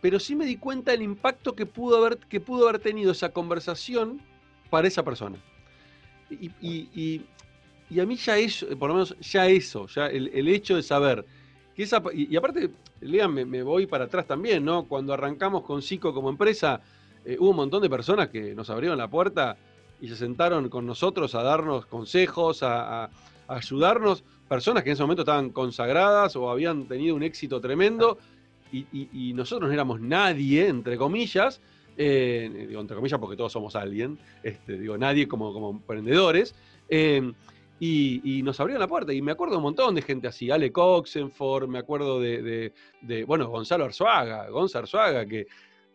[0.00, 3.30] pero sí me di cuenta del impacto que pudo haber, que pudo haber tenido esa
[3.30, 4.20] conversación
[4.68, 5.38] para esa persona.
[6.28, 7.22] Y, y-
[7.90, 11.26] y- a mí ya eso, por lo menos ya eso, ya el, hecho de saber
[11.76, 12.02] que esa...
[12.14, 14.88] Y, aparte, Lean, me voy para atrás también, ¿no?
[14.88, 16.80] Cuando arrancamos con Cico como empresa,
[17.24, 19.56] eh, hubo un montón de personas que nos abrieron la puerta
[20.00, 23.08] y se sentaron con nosotros a darnos consejos, a,
[23.46, 28.18] ayudarnos, personas que en ese momento estaban consagradas o habían tenido un éxito tremendo
[28.72, 31.60] y, nosotros no éramos nadie, entre comillas,
[31.96, 36.54] eh, digo entre comillas porque todos somos alguien, este, digo nadie como, como emprendedores,
[36.88, 37.32] eh,
[37.78, 39.12] y, nos abrieron la puerta.
[39.12, 43.48] Y me acuerdo un montón de gente así, Ale Coxenford, me acuerdo de- de, bueno,
[43.48, 45.46] Gonzalo Arzuaga, Gonzalo Arzuaga, que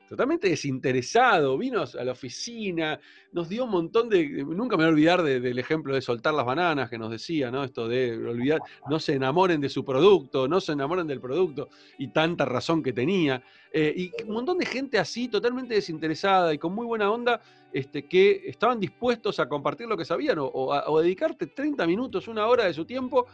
[0.07, 2.99] totalmente desinteresado, vino a la oficina,
[3.33, 4.27] nos dio un montón de.
[4.43, 7.51] Nunca me voy a olvidar de- del ejemplo de soltar las bananas que nos decía,
[7.51, 7.63] ¿no?
[7.63, 12.07] Esto de olvidar, no se enamoren de su producto, no se enamoren del producto, y
[12.09, 13.43] tanta razón que tenía.
[13.71, 17.41] Eh, y un montón de gente así, totalmente desinteresada y con muy buena onda,
[17.73, 22.27] este, que estaban dispuestos a compartir lo que sabían o, o a dedicarte 30 minutos,
[22.27, 23.27] una hora de su tiempo.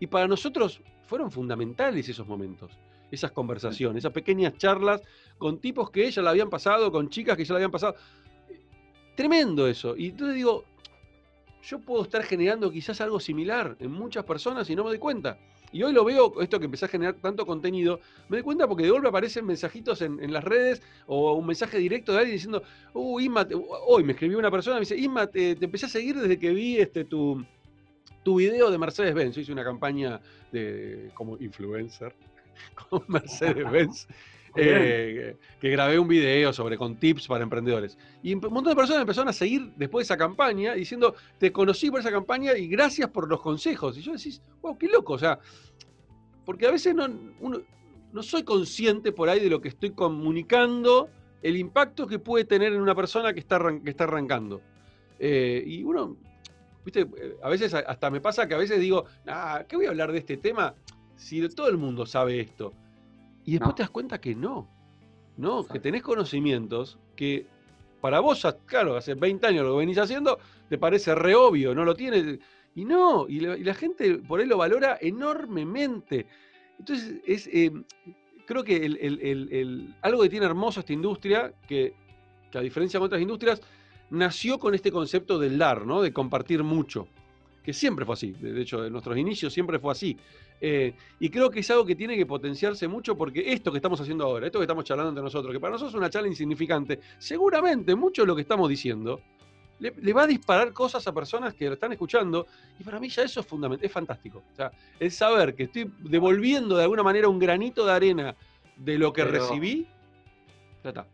[0.00, 2.78] Y para nosotros fueron fundamentales esos momentos,
[3.10, 5.02] esas conversaciones, esas pequeñas charlas
[5.38, 7.94] con tipos que ya la habían pasado, con chicas que ya la habían pasado.
[9.14, 9.96] Tremendo eso.
[9.96, 10.64] Y entonces digo,
[11.62, 15.38] yo puedo estar generando quizás algo similar en muchas personas y no me doy cuenta.
[15.70, 18.84] Y hoy lo veo, esto que empecé a generar tanto contenido, me doy cuenta porque
[18.84, 22.62] de golpe aparecen mensajitos en, las redes o un mensaje directo de alguien diciendo,
[22.94, 25.90] uh, Isma, te- hoy me escribió una persona, me dice, Isma, te, te empecé a
[25.90, 27.44] seguir desde que vi este, tu,
[28.22, 29.34] tu video de Mercedes-Benz.
[29.34, 30.20] Yo hice una campaña
[30.52, 32.14] de, como influencer
[32.90, 34.06] con Mercedes-Benz.
[34.56, 37.96] eh, que grabé un video sobre con tips para emprendedores.
[38.22, 41.90] Y un montón de personas empezaron a seguir después de esa campaña diciendo, te conocí
[41.90, 43.96] por esa campaña y gracias por los consejos.
[43.98, 45.12] Y yo decís, wow, qué loco.
[45.12, 45.38] O sea,
[46.44, 47.06] porque a veces no,
[47.40, 47.60] uno-
[48.12, 51.10] no soy consciente por ahí de lo que estoy comunicando,
[51.42, 54.60] el impacto que puede tener en una persona que está, que está arrancando.
[55.20, 56.16] Eh, y uno,
[56.84, 59.90] viste, eh, a veces hasta me pasa que a veces digo, ah, ¿qué voy a
[59.90, 60.74] hablar de este tema
[61.18, 62.72] si todo el mundo sabe esto?
[63.44, 63.74] Y después No.
[63.74, 64.68] te das cuenta que no.
[65.36, 67.46] No, que tenés conocimientos que
[68.00, 71.94] para vos, claro, hace 20 años lo venís haciendo, te parece re obvio, no lo
[71.94, 72.38] tienes.
[72.74, 76.26] Y no, y la, y la gente por ahí lo valora enormemente.
[76.78, 77.72] Entonces, es, eh,
[78.46, 81.94] creo que el- el- el- el- algo que tiene hermoso esta industria, que,
[82.50, 83.60] que a diferencia de otras industrias,
[84.10, 86.00] nació con este concepto del dar, ¿no?
[86.00, 87.08] De compartir mucho.
[87.68, 88.32] Que siempre fue así.
[88.32, 90.16] De hecho, en nuestros inicios siempre fue así.
[90.58, 94.00] Eh, y creo que es algo que tiene que potenciarse mucho porque esto que estamos
[94.00, 96.98] haciendo ahora, esto que estamos charlando entre nosotros, que para nosotros es una charla insignificante,
[97.18, 99.20] seguramente mucho de lo que estamos diciendo
[99.80, 102.46] le, le va a disparar cosas a personas que lo están escuchando.
[102.80, 104.42] Y para mí ya eso es fundamental, es fantástico.
[104.50, 108.34] O sea, el saber que estoy devolviendo de alguna manera un granito de arena
[108.78, 109.86] de lo que Pero- recibí,
[110.82, 111.06] ya está.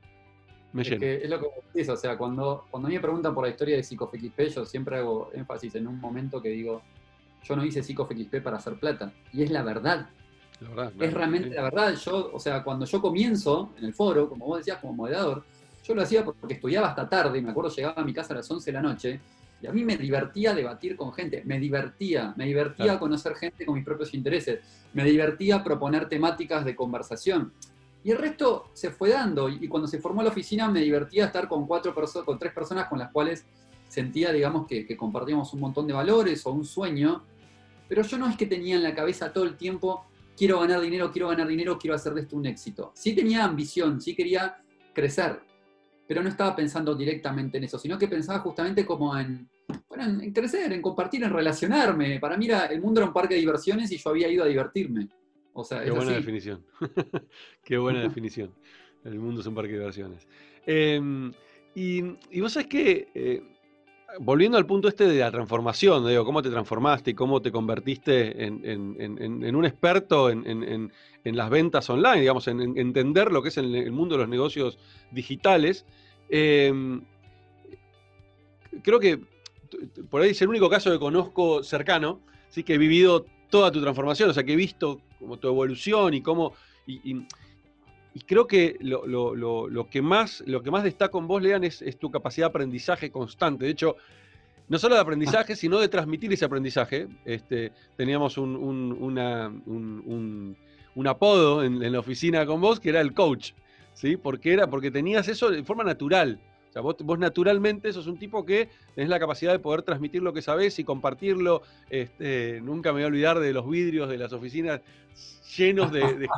[0.75, 1.01] Me Es, lleno.
[1.01, 3.45] que es lo que vos decís, o sea, cuando, cuando a mí me preguntan por
[3.45, 6.83] la historia de PsicoFXP, yo siempre hago énfasis en un momento que digo,
[7.45, 9.13] yo no hice PsicoFXP para hacer plata.
[9.33, 10.09] Y es la verdad,
[10.61, 11.55] La verdad, es realmente sí.
[11.55, 11.95] la verdad.
[11.95, 15.45] Yo, o sea, cuando yo comienzo en el foro, como vos decías, como moderador,
[15.87, 18.37] yo lo hacía porque estudiaba hasta tarde, y me acuerdo llegaba a mi casa a
[18.39, 19.21] las 11 de la noche,
[19.63, 22.99] y a mí me divertía debatir con gente, me divertía, me divertía Claro.
[23.01, 24.61] conocer gente con mis propios intereses,
[24.93, 27.53] me divertía proponer temáticas de conversación.
[28.05, 31.49] Y el resto se fue dando, y cuando se formó la oficina me divertía estar
[31.49, 33.47] con cuatro personas, con tres personas con las cuales
[33.89, 37.25] sentía, digamos, que, que compartíamos un montón de valores o un sueño,
[37.89, 40.05] pero yo no es que tenía en la cabeza todo el tiempo,
[40.37, 42.93] quiero ganar dinero, quiero ganar dinero, quiero hacer de esto un éxito.
[42.95, 44.59] Sí tenía ambición, sí quería
[44.93, 45.41] crecer,
[46.07, 49.49] pero no estaba pensando directamente en eso, sino que pensaba justamente como en,
[49.89, 52.21] bueno, en crecer, en compartir, en relacionarme.
[52.21, 55.09] Para mí el mundo era un parque de diversiones y yo había ido a divertirme.
[55.55, 56.65] O sea, Qué buena definición.
[57.65, 58.53] Qué buena definición.
[59.05, 60.27] El mundo es un parque de diversiones.
[60.67, 61.33] Em,
[61.75, 62.01] y,
[62.41, 63.43] vos sabés que, eh,
[64.19, 68.45] volviendo al punto este de la transformación, digo, cómo te transformaste y cómo te convertiste
[68.45, 70.93] en, un experto en,
[71.25, 74.79] las ventas online, digamos, en, entender lo que es el, mundo de los negocios
[75.13, 75.85] digitales,
[76.31, 77.03] em,
[78.83, 79.21] creo que
[80.11, 83.81] por ahí es el único caso que conozco cercano, sí que he vivido toda tu
[83.81, 86.53] transformación, o sea, que he visto como tu evolución y cómo...
[86.87, 87.25] Y,
[88.27, 92.47] creo que lo, que más, lo que más destaco en vos, Lean, es, tu capacidad
[92.47, 93.65] de aprendizaje constante.
[93.65, 93.97] De hecho,
[94.69, 97.09] no solo de aprendizaje, sino de transmitir ese aprendizaje.
[97.25, 98.55] Este, teníamos un,
[100.95, 103.53] un, apodo en, en, la oficina con vos que era el coach,
[103.95, 104.17] ¿sí?
[104.17, 106.39] Porque, era, porque tenías eso de forma natural
[106.75, 110.43] sea, vos, naturalmente sos un tipo que tenés la capacidad de poder transmitir lo que
[110.43, 111.63] sabés y compartirlo.
[111.89, 114.81] Este, nunca me voy a olvidar de los vidrios de las oficinas
[115.57, 116.29] llenos de,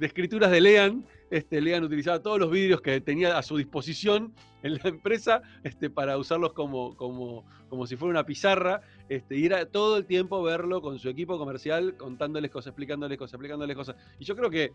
[0.00, 1.06] escrituras de Lean.
[1.30, 5.90] Este, Lean utilizaba todos los vidrios que tenía a su disposición en la empresa este,
[5.90, 8.80] para usarlos como, como, como si fuera una pizarra.
[9.08, 13.34] Este, y era todo el tiempo verlo con su equipo comercial, contándoles cosas, explicándoles cosas,
[13.34, 13.96] explicándoles cosas.
[14.18, 14.72] Y yo creo que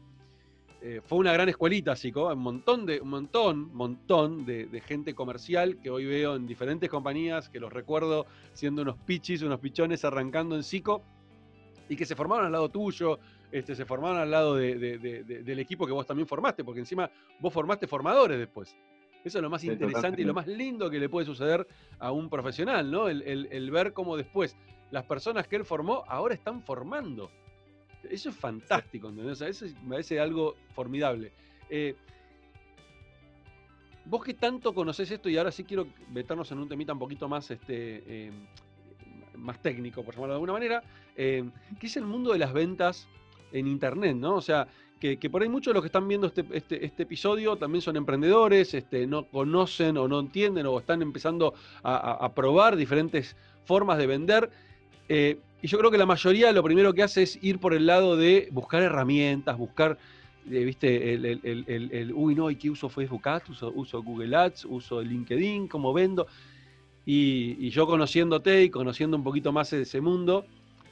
[0.81, 5.77] eh, fue una gran escuelita, psico, un montón de, un montón, montón de, gente comercial
[5.81, 10.55] que hoy veo en diferentes compañías, que los recuerdo siendo unos pichis, unos pichones arrancando
[10.55, 11.01] en psico,
[11.89, 13.19] y que se formaron al lado tuyo,
[13.51, 17.87] este, se formaron al lado del equipo que vos también formaste, porque encima vos formaste
[17.87, 18.75] formadores después.
[19.25, 22.29] Eso es lo más interesante y lo más lindo que le puede suceder a un
[22.29, 23.09] profesional, ¿no?
[23.09, 24.55] el ver cómo después
[24.91, 27.29] las personas que él formó ahora están formando.
[28.03, 29.41] Eso es fantástico, ¿entendés?
[29.41, 31.31] eso me parece algo formidable.
[31.69, 31.95] Eh,
[34.05, 37.27] vos que tanto conocés esto, y ahora sí quiero meternos en un temita un poquito
[37.27, 38.33] más, este, em,
[39.35, 40.83] más técnico, por llamarlo de alguna manera,
[41.15, 43.07] em, que es el mundo de las ventas
[43.51, 44.35] en Internet, ¿no?
[44.35, 44.67] O sea,
[44.99, 47.95] que, por ahí muchos de los que están viendo este, este, este, episodio también son
[47.95, 54.07] emprendedores, este, no conocen o no entienden o están empezando a, probar diferentes formas de
[54.07, 54.49] vender.
[55.07, 57.85] Eh, y yo creo que la mayoría lo primero que hace es ir por el
[57.85, 59.97] lado de buscar herramientas, buscar,
[60.49, 63.49] eh, viste, el, el, uy, no, ¿y qué uso Facebook Ads?
[63.49, 66.27] Uso, uso Google Ads, uso LinkedIn, ¿cómo vendo?
[67.05, 70.45] Y, yo conociéndote y conociendo un poquito más de ese mundo,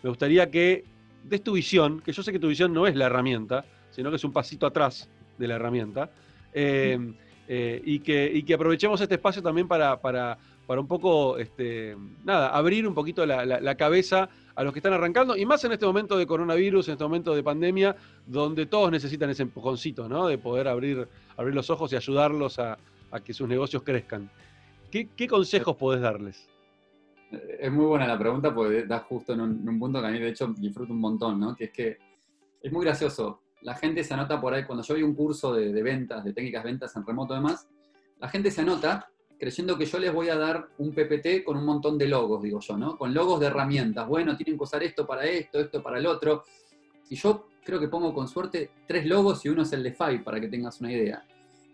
[0.03, 0.83] me gustaría que
[1.23, 4.17] des tu visión, que yo sé que tu visión no es la herramienta, sino que
[4.17, 6.11] es un pasito atrás de la herramienta,
[6.53, 6.97] eh,
[7.47, 11.97] eh, y, que, y, que, aprovechemos este espacio también para, para, para un poco, este,
[12.23, 15.71] nada, abrir un poquito la, la cabeza a los que están arrancando, y más en
[15.71, 20.25] este momento de coronavirus, en este momento de pandemia, donde todos necesitan ese empujoncito, ¿no?
[20.25, 22.79] De poder abrir, abrir los ojos y ayudarlos a,
[23.23, 24.31] que sus negocios crezcan.
[24.89, 26.49] ¿Qué, consejos podés darles?
[27.31, 30.17] Eh, es muy buena la pregunta porque da justo en un, punto que a mí
[30.17, 31.55] de hecho disfruto un montón, ¿no?
[31.55, 31.97] Que es que
[32.59, 33.41] es muy gracioso.
[33.61, 36.33] La gente se anota por ahí, cuando yo vi un curso de, de ventas, de
[36.33, 37.69] técnicas de ventas en remoto además,
[38.19, 39.07] la gente se anota
[39.39, 42.59] creyendo que yo les voy a dar un PPT con un montón de logos, digo
[42.59, 42.97] yo, ¿no?
[42.97, 44.07] Con logos de herramientas.
[44.07, 46.43] Bueno, tienen que usar esto para esto, esto para el otro.
[47.09, 50.19] Y yo creo que pongo con suerte tres logos y uno es el de Five,
[50.19, 51.23] para que tengas una idea.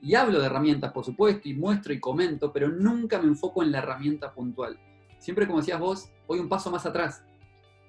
[0.02, 3.72] Y hablo de herramientas, por supuesto, y muestro y comento, pero nunca me enfoco en
[3.72, 4.78] la herramienta puntual.
[5.18, 7.24] Siempre, como decías vos, voy un paso más atrás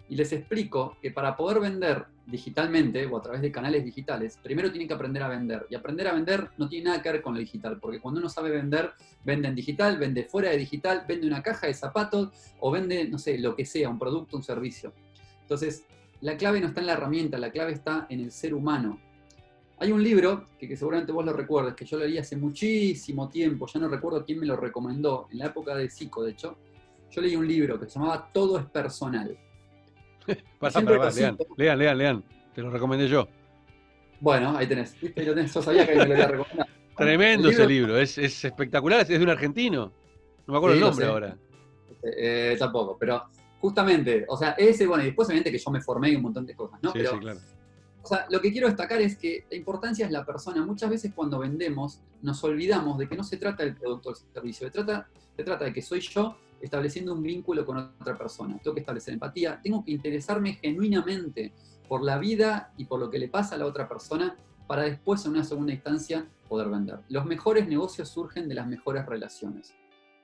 [0.08, 4.70] y les explico que para poder vender digitalmente o a través de canales digitales, primero
[4.70, 5.66] tienen que aprender a vender.
[5.70, 8.28] Y aprender a vender no tiene nada que ver con lo digital, porque cuando uno
[8.28, 8.92] sabe vender,
[9.24, 13.18] vende en digital, vende fuera de digital, vende una caja de zapatos o vende, no
[13.18, 14.92] sé, lo que sea, un producto, un servicio.
[15.40, 15.84] Entonces,
[16.20, 18.98] la clave no está en la herramienta, la clave está en el ser humano.
[19.78, 23.80] Hay un libro, que, seguramente vos lo recuerdes, que yo leí hace muchísimo tiempo, ya
[23.80, 26.56] no recuerdo quién me lo recomendó, en la época de Psico, de hecho.
[27.10, 29.36] Yo leí un libro que se llamaba Todo es personal
[31.56, 33.28] lean, lean, lean, Te lo recomendé yo.
[34.20, 34.96] Bueno, ahí tenés.
[35.00, 39.28] Yo sabía que me lo iba a Tremendo ese libro, es, espectacular, es de un
[39.28, 39.92] argentino.
[40.46, 41.36] No me acuerdo el nombre ahora.
[42.02, 43.24] Eh, tampoco, pero
[43.58, 46.46] justamente, o sea, ese, bueno, y después obviamente que yo me formé en un montón
[46.46, 46.92] de cosas, ¿no?
[46.92, 47.40] Sí, pero, sí, claro.
[48.02, 50.64] O sea, lo que quiero destacar es que la importancia es la persona.
[50.64, 54.22] Muchas veces cuando vendemos nos olvidamos de que no se trata del producto o del
[54.32, 58.58] servicio, se trata, se trata de que soy yo estableciendo un vínculo con otra persona.
[58.62, 61.52] Tengo que establecer empatía, tengo que interesarme genuinamente
[61.88, 64.36] por la vida y por lo que le pasa a la otra persona
[64.66, 67.00] para después en una segunda instancia poder vender.
[67.08, 69.74] Los mejores negocios surgen de las mejores relaciones.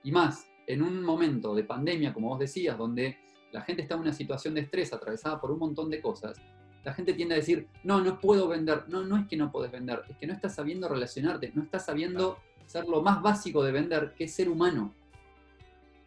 [0.03, 3.19] Y más, en un momento de pandemia, como vos decías, donde
[3.53, 6.41] la gente está en una situación de estrés atravesada por un montón de cosas,
[6.85, 8.85] la gente tiende a decir, no, no puedo vender.
[8.89, 11.85] No, no es que no puedes vender, es que no estás sabiendo relacionarte, no estás
[11.85, 14.95] sabiendo ser lo más básico de vender, que es ser humano.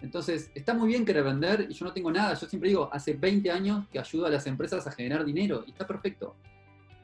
[0.03, 2.33] Entonces, está muy bien querer vender y yo no tengo nada.
[2.33, 5.71] Yo siempre digo, hace 20 años que ayudo a las empresas a generar dinero y
[5.71, 6.35] está perfecto.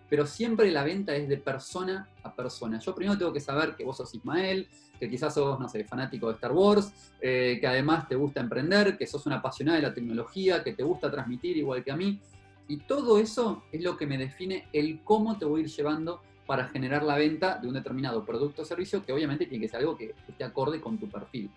[0.10, 2.78] Pero siempre la venta es de persona a persona.
[2.80, 4.68] Yo primero tengo que saber que vos sos Ismael,
[5.00, 8.98] que quizás sos, no sé, fanático de Star Wars, eh, que además te gusta emprender,
[8.98, 12.20] que sos una apasionada de la tecnología, que te gusta transmitir igual que a mí.
[12.68, 16.22] Y todo eso es lo que me define el cómo te voy a ir llevando
[16.46, 19.80] para generar la venta de un determinado producto o servicio, que obviamente tiene que ser
[19.80, 21.50] algo que esté acorde con tu perfil.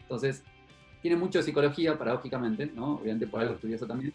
[0.00, 0.42] Entonces,
[1.02, 2.94] tiene mucho de psicología, paradójicamente, ¿no?
[2.94, 4.12] Obviamente por algo estudié eso también.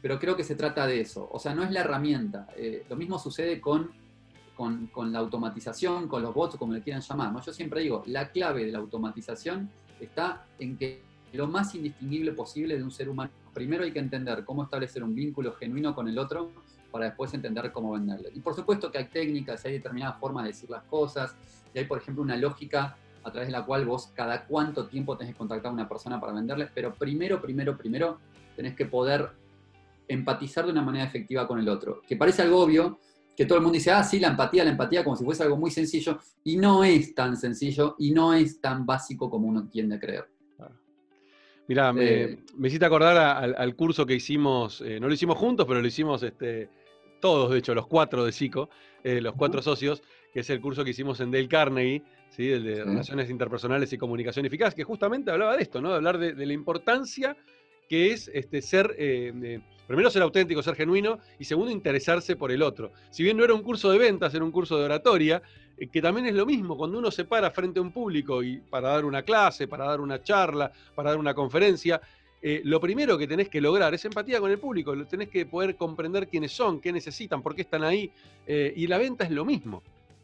[0.00, 1.28] Pero creo que se trata de eso.
[1.32, 2.46] O sea, no es la herramienta.
[2.56, 3.90] Eh, lo mismo sucede con,
[4.56, 7.32] con, con, la automatización, con los bots, como le quieran llamar.
[7.32, 7.42] ¿no?
[7.42, 12.76] Yo siempre digo, la clave de la automatización está en que lo más indistinguible posible
[12.76, 13.30] de un ser humano.
[13.52, 16.50] Primero hay que entender cómo establecer un vínculo genuino con el otro
[16.90, 18.30] para después entender cómo venderle.
[18.34, 21.34] Y por supuesto que hay técnicas, hay determinadas formas de decir las cosas,
[21.74, 22.96] y hay, por ejemplo, una lógica
[23.28, 26.20] a través de la cual vos cada cuánto tiempo tenés que contactar a una persona
[26.20, 28.18] para venderle, pero primero, primero, primero
[28.56, 29.30] tenés que poder
[30.08, 32.02] empatizar de una manera efectiva con el otro.
[32.06, 32.98] Que parece algo obvio,
[33.36, 35.56] que todo el mundo dice, ah, sí, la empatía, la empatía, como si fuese algo
[35.56, 39.96] muy sencillo, y no es tan sencillo y no es tan básico como uno tiende
[39.96, 40.28] a creer.
[41.68, 45.82] Mira, eh, me, hiciste acordar al, curso que hicimos, eh, no lo hicimos juntos, pero
[45.82, 46.70] lo hicimos este,
[47.20, 48.70] todos, de hecho, los cuatro de Psico,
[49.04, 52.50] eh, los cuatro socios, que es el curso que hicimos en Dale Carnegie, ¿sí?
[52.50, 55.90] el de Relaciones Interpersonales y Comunicación Eficaz, que justamente hablaba de esto, ¿no?
[55.90, 57.36] de hablar de, la importancia
[57.88, 58.94] que es este, ser,
[59.88, 62.92] primero ser auténtico, ser genuino, y segundo, interesarse por el otro.
[63.10, 65.42] Si bien no era un curso de ventas, era un curso de oratoria,
[65.78, 68.58] eh, que también es lo mismo, cuando uno se para frente a un público y
[68.58, 72.00] para dar una clase, para dar una charla, para dar una conferencia,
[72.40, 75.76] eh, lo primero que tenés que lograr es empatía con el público, tenés que poder
[75.76, 78.10] comprender quiénes son, qué necesitan, por qué están ahí,
[78.46, 79.82] eh, y la venta es lo mismo.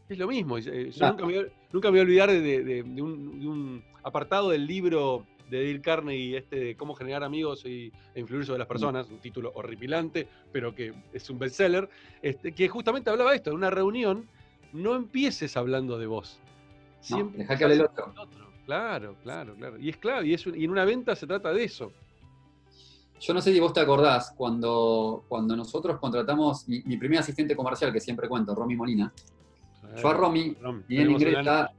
[0.09, 0.59] Es lo mismo.
[0.59, 6.57] Yo nunca, me, voy a olvidar de, un, apartado del libro de Dale Carnegie, este
[6.57, 10.93] de cómo generar amigos y, e influir sobre las personas, un título horripilante, pero que
[11.13, 11.89] es un bestseller,
[12.23, 14.29] este, que justamente hablaba de esto, de una reunión
[14.73, 16.39] no empieces hablando de vos.
[17.01, 18.13] Siempre deja que hable el otro.
[18.67, 19.79] Claro, claro, claro.
[19.79, 21.93] Y es clave, y, es y en una venta se trata de eso.
[23.21, 27.93] Yo no sé si vos te acordás, cuando, cuando nosotros contratamos mi, primer asistente comercial,
[27.93, 29.13] que siempre cuento, Romy Molina.
[30.01, 30.57] Yo a Romy,
[30.89, 31.17] y en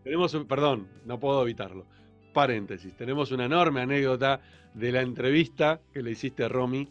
[0.03, 1.85] tenemos un, perdón, no puedo evitarlo.
[2.33, 4.41] Paréntesis, tenemos una enorme anécdota
[4.73, 6.89] de la entrevista que le hiciste a Romy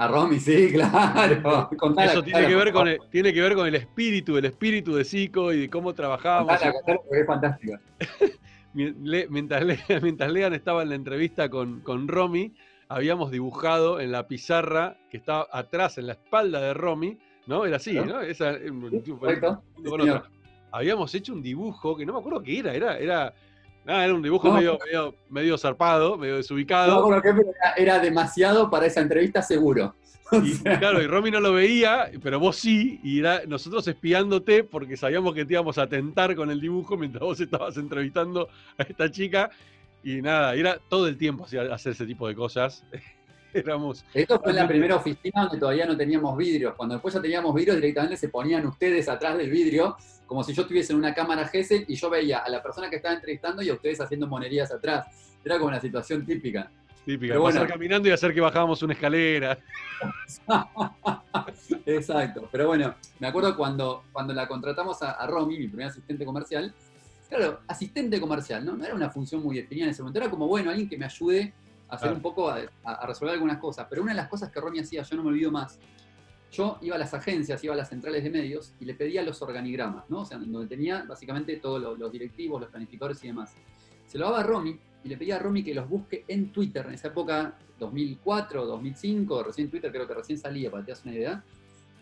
[0.00, 1.68] a Romy, sí, claro.
[1.98, 5.04] Eso tiene, que ver con el, tiene que ver con el espíritu, el espíritu de
[5.04, 6.58] Zico y de cómo trabajábamos.
[6.62, 7.80] es fantástica.
[8.72, 9.62] mientras,
[10.32, 12.54] Lean estaba en la entrevista con, con Romy,
[12.88, 17.18] habíamos dibujado en la pizarra que estaba atrás, en la espalda de Romy,
[17.50, 17.66] ¿no?
[17.66, 18.22] Era así, ¿no?
[18.22, 18.56] Esa,
[20.72, 23.34] habíamos hecho un dibujo que no me acuerdo qué era, era, era
[23.86, 24.78] Ah, era un dibujo medio,
[25.30, 27.10] medio, zarpado, medio desubicado.
[27.10, 27.34] No, que
[27.76, 29.94] era, demasiado para esa entrevista seguro.
[30.32, 34.96] Y, claro, y Romy no lo veía, pero vos sí, y era nosotros espiándote porque
[34.96, 39.10] sabíamos que te íbamos a tentar con el dibujo mientras vos estabas entrevistando a esta
[39.10, 39.50] chica.
[40.04, 42.84] Y nada, era todo el tiempo hacer ese tipo de cosas.
[43.54, 44.04] Éramos.
[44.14, 46.74] Esto fue en la primera oficina donde todavía no teníamos vidrios.
[46.76, 49.96] Cuando después ya teníamos vidrios, directamente se ponían ustedes atrás del vidrio
[50.30, 52.94] como si yo estuviese en una cámara GESEL y yo veía a la persona que
[52.94, 55.08] estaba entrevistando y a ustedes haciendo monerías atrás.
[55.44, 56.70] Era como una situación típica.
[57.04, 59.58] Típica, Pero bueno, caminando y hacer que bajábamos una escalera.
[61.84, 62.48] Exacto.
[62.52, 66.72] Pero bueno, me acuerdo cuando, cuando la contratamos a, Romy, mi primer asistente comercial.
[67.28, 68.76] Claro, asistente comercial, ¿no?
[68.76, 70.20] No era una función muy definida en ese momento.
[70.20, 71.52] Era como, bueno, alguien que me ayude
[71.90, 73.86] hacer un poco, a, a, resolver algunas cosas.
[73.88, 75.78] Pero una de las cosas que Romy hacía, yo no me olvido más,
[76.52, 79.40] yo iba a las agencias, iba a las centrales de medios y le pedía los
[79.40, 80.20] organigramas, ¿no?
[80.20, 83.54] O sea, donde tenía básicamente todos los, directivos, los planificadores y demás.
[84.06, 86.86] Se lo daba a Romy y le pedía a Romy que los busque en Twitter,
[86.86, 91.04] en esa época, 2004, 2005, recién Twitter creo que recién salía, para que te hagas
[91.04, 91.44] una idea.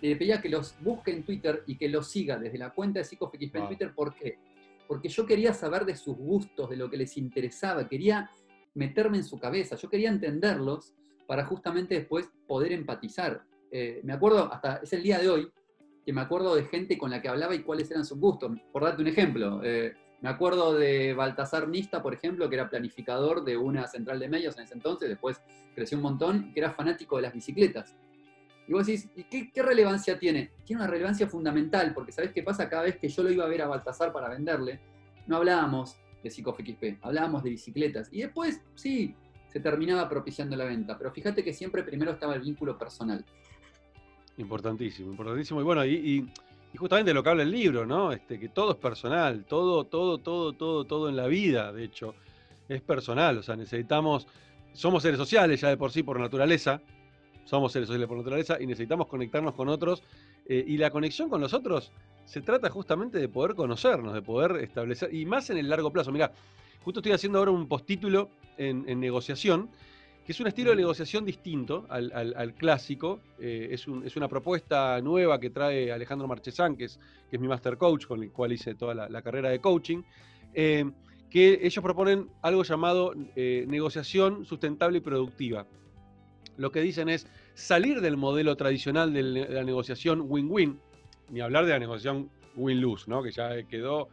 [0.01, 3.05] Le pedía que los busque en Twitter y que los siga desde la cuenta de
[3.05, 3.93] PsicoFXP en Twitter.
[3.95, 4.39] ¿Por qué?
[4.87, 8.31] Porque yo quería saber de sus gustos, de lo que les interesaba, quería
[8.79, 10.95] meterme en su cabeza, yo quería entenderlos
[11.27, 13.43] para justamente después poder empatizar.
[13.71, 15.51] Eh, me acuerdo, hasta es el día de hoy,
[16.07, 18.57] que me acuerdo de gente con la que hablaba y cuáles eran sus gustos.
[18.73, 23.45] Por darte un ejemplo, eh, me acuerdo de Baltasar Nista, por ejemplo, que era planificador
[23.45, 25.43] de una central de medios en ese entonces, después
[25.75, 27.97] creció un montón, que era fanático de las bicicletas.
[28.69, 30.53] Y vos decís, ¿y qué, relevancia tiene?
[30.65, 32.69] Tiene una relevancia fundamental, porque ¿sabés qué pasa?
[32.69, 34.81] Cada vez que yo lo iba a ver a Baltasar para venderle,
[35.27, 38.09] no hablábamos de PsicoFXP, hablábamos de bicicletas.
[38.13, 39.15] Y después, sí,
[39.49, 43.25] se terminaba propiciando la venta, pero fíjate que siempre primero estaba el vínculo personal.
[44.37, 45.61] Importantísimo, importantísimo.
[45.61, 46.29] Y bueno, y,
[46.77, 48.13] justamente lo que habla el libro, ¿no?
[48.13, 52.15] Este, que todo es personal, todo, todo, todo, todo, todo en la vida, de hecho.
[52.69, 54.27] es personal, o sea, necesitamos,
[54.75, 56.83] somos seres sociales ya de por sí por naturaleza,
[57.45, 60.03] somos seres sociales por naturaleza y necesitamos conectarnos con otros
[60.47, 61.93] eh, y la conexión con los otros
[62.29, 66.13] se trata justamente de poder conocernos, de poder establecer, y más en el largo plazo.
[66.13, 66.31] Mira,
[66.85, 69.71] justo estoy haciendo ahora un postítulo en, negociación,
[70.27, 73.21] que es un estilo de negociación distinto al, clásico.
[73.41, 77.01] Eh, es, una propuesta nueva que trae Alejandro Marchesán, que es,
[77.31, 80.03] que es mi master coach, con el cual hice toda la, carrera de coaching.
[80.53, 80.85] Eh,
[81.31, 85.67] que ellos proponen algo llamado eh, negociación sustentable y productiva.
[86.59, 90.79] Lo que dicen es salir del modelo tradicional de la negociación win-win,
[91.31, 93.23] ni hablar de la negociación win-lose, ¿no?
[93.23, 94.09] que ya quedó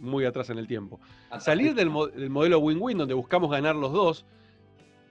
[0.00, 1.00] muy atrás en el tiempo.
[1.40, 4.26] Salir del, modelo win-win, donde buscamos ganar los dos,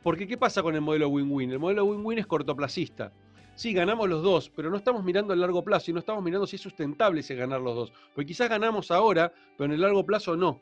[0.03, 1.51] porque ¿qué pasa con el modelo win-win?
[1.51, 3.11] El modelo win-win es cortoplacista.
[3.55, 6.45] Sí, ganamos los dos, pero no estamos mirando a largo plazo y no estamos mirando
[6.45, 7.93] si es sustentable ese ganar los dos.
[8.13, 10.59] Porque quizás ganamos ahora, pero en el largo plazo no.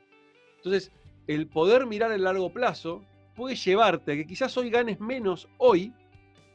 [0.57, 0.91] Entonces,
[1.27, 3.03] el poder mirar el largo plazo
[3.35, 5.91] puede llevarte a que quizás hoy ganes menos hoy,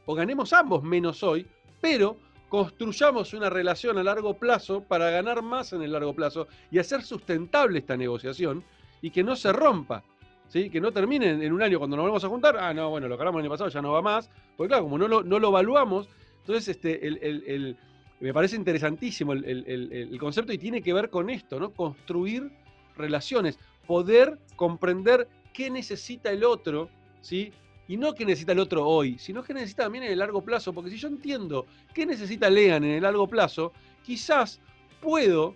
[0.05, 1.45] o ganemos ambos menos hoy,
[1.81, 2.17] pero
[2.49, 7.03] construyamos una relación a largo plazo para ganar más en el largo plazo y hacer
[7.03, 8.63] sustentable esta negociación
[9.01, 10.03] y que no se rompa.
[10.49, 10.71] ¿Sí?
[10.71, 13.15] Que no termine en un año cuando nos volvemos a juntar, ah, no, bueno, lo
[13.15, 15.49] que el año pasado ya no va más, porque claro, como no lo, no lo
[15.49, 17.77] evaluamos, entonces este, el,
[18.19, 21.71] me parece interesantísimo el, concepto y tiene que ver con esto, ¿no?
[21.71, 22.51] Construir
[22.97, 26.89] relaciones, poder comprender qué necesita el otro,
[27.21, 27.53] ¿sí?
[27.89, 30.71] Y no qué necesita el otro hoy, sino qué necesita también en el largo plazo.
[30.71, 33.73] Porque si yo entiendo qué necesita Lean en el largo plazo,
[34.05, 34.61] quizás
[35.01, 35.55] puedo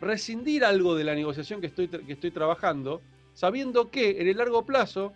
[0.00, 3.02] rescindir algo de la negociación que estoy, que estoy trabajando,
[3.34, 5.12] sabiendo que en el largo plazo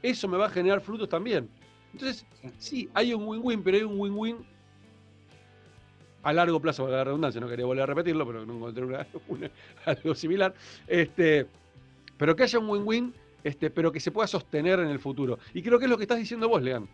[0.00, 1.48] eso me va a generar frutos también.
[1.92, 2.24] Entonces,
[2.56, 4.36] sí, hay un win-win, pero hay un win-win
[6.22, 8.84] a largo plazo, para la redundancia, no quería volver a repetirlo, pero no encontré
[9.84, 10.54] algo similar.
[10.86, 11.48] Este,
[12.16, 13.14] pero que haya un win-win
[13.46, 15.38] este, pero que se pueda sostener en el futuro.
[15.54, 16.88] Y creo que es lo que estás diciendo vos, Lean.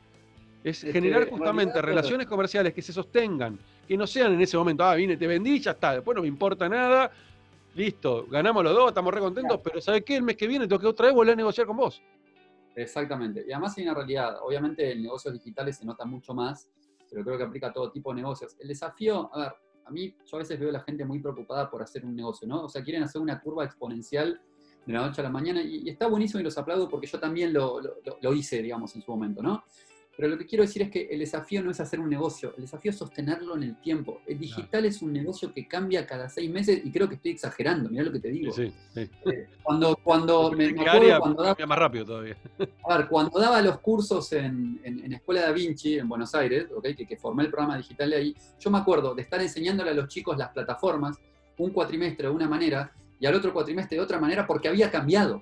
[0.62, 4.94] Es generar justamente relaciones comerciales que se sostengan, que no sean en ese momento, ah,
[4.94, 7.10] vine, te vendí, ya está, después no me importa nada,
[7.74, 10.16] listo, ganamos los dos, estamos re contentos, pero ¿sabes qué?
[10.16, 12.02] El mes que viene tengo que otra vez volver a negociar con vos.
[12.76, 13.46] Exactamente.
[13.48, 16.68] Y además hay una realidad, obviamente en negocios digitales se nota mucho más,
[17.10, 18.56] pero creo que aplica a todo tipo de negocios.
[18.60, 19.52] El desafío, a ver,
[19.86, 22.46] a mí yo a veces veo a la gente muy preocupada por hacer un negocio,
[22.46, 22.64] ¿no?
[22.64, 24.38] O sea, quieren hacer una curva exponencial
[24.86, 27.52] de la noche a la mañana, y, está buenísimo y los aplaudo porque yo también
[27.52, 27.80] lo,
[28.20, 29.64] lo, hice, digamos, en su momento, ¿no?
[30.14, 32.64] Pero lo que quiero decir es que el desafío no es hacer un negocio, el
[32.64, 34.20] desafío es sostenerlo en el tiempo.
[34.26, 37.88] El digital es un negocio que cambia cada seis meses y creo que estoy exagerando,
[37.88, 38.52] mirá lo que te digo.
[38.52, 39.00] Sí, sí.
[39.00, 42.36] Eh, cuando, cuando me, acuerdo cuando daba, más rápido todavía.
[42.86, 46.94] A ver, cuando daba los cursos en, en, Escuela Da Vinci, en Buenos Aires, ¿okay?
[46.94, 49.94] que, que formé el programa digital de ahí, yo me acuerdo de estar enseñándole a
[49.94, 51.18] los chicos las plataformas,
[51.56, 52.92] un cuatrimestre de una manera,
[53.22, 55.40] y al otro cuatrimestre de otra manera porque había cambiado.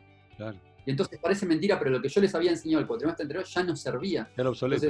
[0.85, 3.62] Y entonces parece mentira, pero lo que yo les había enseñado el cuatrimestre anterior ya
[3.62, 4.28] no servía.
[4.37, 4.87] Era obsoleto.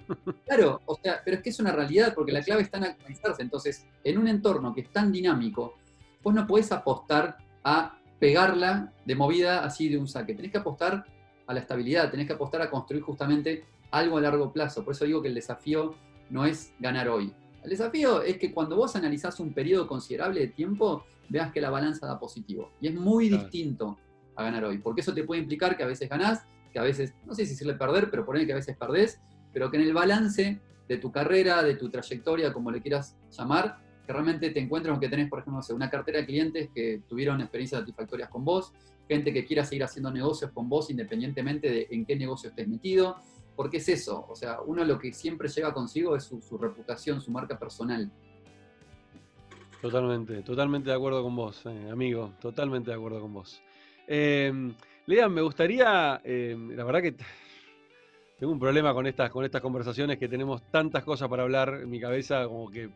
[0.46, 0.80] claro.
[0.86, 3.42] o sea, pero es que es una realidad porque la clave está en actualizarse.
[3.42, 5.74] Entonces, en un entorno que es tan dinámico,
[6.22, 10.34] vos no podés apostar a pegarla de movida así de un saque.
[10.34, 11.04] Tenés que apostar
[11.46, 14.82] a la estabilidad, tenés que apostar a construir justamente algo a largo plazo.
[14.82, 15.94] Por eso digo que el desafío
[16.30, 17.34] no es ganar hoy.
[17.62, 21.70] El desafío es que cuando vos analizás un periodo considerable de tiempo, veas que la
[21.70, 22.72] balanza da positivo.
[22.80, 23.96] Y es muy distinto
[24.36, 27.14] a ganar hoy, porque eso te puede implicar que a veces ganás, que a veces,
[27.24, 29.20] no sé si decirle perder, pero poner que a veces perdés,
[29.52, 33.78] pero que en el balance de tu carrera, de tu trayectoria, como le quieras llamar,
[34.04, 37.40] que realmente te encuentres con que tenés, por ejemplo, una cartera de clientes que tuvieron
[37.40, 38.72] experiencias satisfactorias con vos,
[39.08, 43.16] gente que quiera seguir haciendo negocios con vos independientemente de en qué negocio estés metido,
[43.54, 47.30] porque es eso, o sea, uno lo que siempre lleva consigo es su reputación, su
[47.30, 48.10] marca personal.
[49.80, 53.62] Totalmente, totalmente de acuerdo con vos, eh, amigo, totalmente de acuerdo con vos.
[54.06, 54.52] Eh,
[55.06, 57.14] Lean, me gustaría, em, la verdad que
[58.38, 61.90] tengo un problema con estas, con estas conversaciones que tenemos tantas cosas para hablar en
[61.90, 62.90] mi cabeza, como que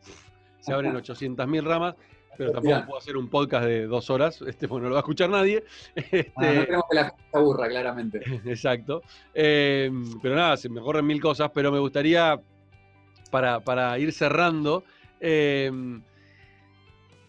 [0.61, 1.95] se abren 800.000 ramas,
[2.37, 5.03] pero tampoco puedo hacer un podcast de dos horas, este, porque no lo va a
[5.03, 5.65] escuchar nadie.
[5.95, 8.21] Este, no queremos que la gente se aburra, claramente.
[8.45, 9.03] Exacto.
[9.33, 12.41] Em, pero nada, se me corren mil cosas, pero me gustaría,
[13.31, 14.85] para, para ir cerrando,
[15.21, 16.03] em,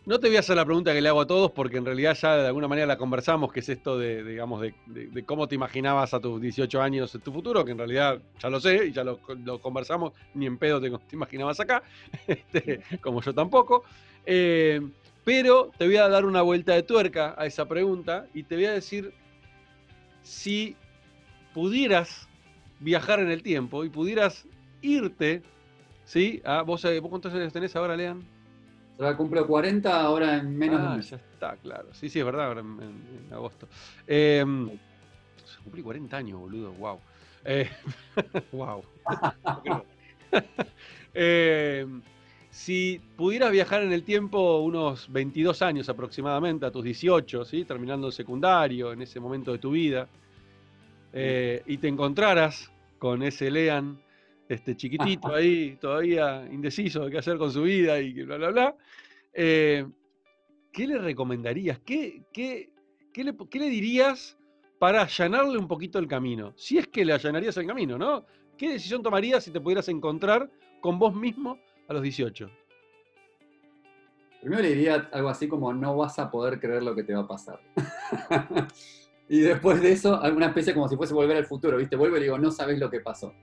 [0.06, 2.16] no te voy a hacer la pregunta que le hago a todos porque en realidad
[2.16, 6.14] ya de alguna manera la conversamos, que es esto de, digamos, de, cómo te imaginabas
[6.14, 9.04] a tus 18 años en tu futuro, que en realidad ya lo sé y ya
[9.04, 9.20] lo,
[9.62, 11.82] conversamos, ni en pedo te, imaginabas acá,
[12.28, 13.84] este, como yo tampoco.
[14.26, 14.80] Eh,
[15.24, 18.66] pero te voy a dar una vuelta de tuerca a esa pregunta y te voy
[18.66, 19.12] a decir
[20.22, 20.76] si
[21.56, 22.28] pudieras
[22.80, 24.46] viajar en el tiempo y pudieras
[24.84, 25.42] irte,
[26.04, 26.44] ¿sí?
[26.46, 28.35] A, ¿vos, eh, ¿Vos cuántos años tenés ahora, Lean?
[28.98, 31.10] Ya cumple 40 ahora en menos de un ah, mes.
[31.10, 31.94] Ya está, claro.
[31.94, 33.68] Sí, sí, es verdad, ahora en, agosto.
[34.08, 34.70] Em,
[35.64, 37.00] cumplí 40 años, boludo, wow.
[38.52, 38.84] wow.
[41.14, 41.86] Eh,
[42.50, 47.66] si pudieras viajar en el tiempo unos 22 años aproximadamente, a tus 18, ¿sí?
[47.66, 50.08] terminando el secundario, en ese momento de tu vida,
[51.12, 54.00] eh, y te encontraras con ese Lean
[54.48, 58.76] este chiquitito ahí, todavía indeciso de qué hacer con su vida y bla, bla, bla,
[59.34, 59.86] eh,
[60.72, 61.80] ¿qué le recomendarías?
[61.80, 62.70] ¿Qué, qué,
[63.14, 64.38] qué, le, ¿Qué le dirías
[64.80, 66.54] para allanarle un poquito el camino?
[66.56, 68.26] Si es que le allanarías el camino, ¿no?
[68.58, 70.50] ¿Qué decisión tomarías si te pudieras encontrar
[70.82, 72.50] con vos mismo a los 18?
[74.40, 77.22] Primero le diría algo así como no vas a poder creer lo que te va
[77.22, 77.60] a pasar.
[79.28, 81.96] y después de eso, alguna especie como si fuese volver al futuro, ¿viste?
[81.96, 83.34] Vuelvo y le digo, no sabes lo que pasó.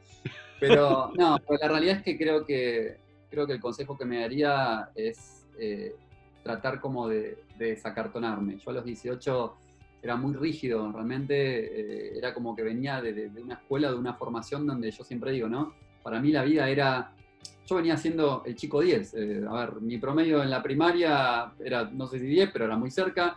[0.62, 2.96] Pero no, la realidad es que creo que,
[3.28, 5.96] creo que el consejo que me daría es eh,
[6.44, 8.58] tratar como de, desacartonarme.
[8.58, 9.56] Yo a los 18
[10.02, 14.14] era muy rígido, realmente eh, era como que venía de, de, una escuela, de una
[14.14, 15.74] formación donde yo siempre digo, ¿no?
[16.00, 17.12] Para mí la vida era
[17.66, 19.14] yo venía siendo el chico 10.
[19.14, 22.76] Eh, a ver, mi promedio en la primaria era, no sé si 10, pero era
[22.76, 23.36] muy cerca.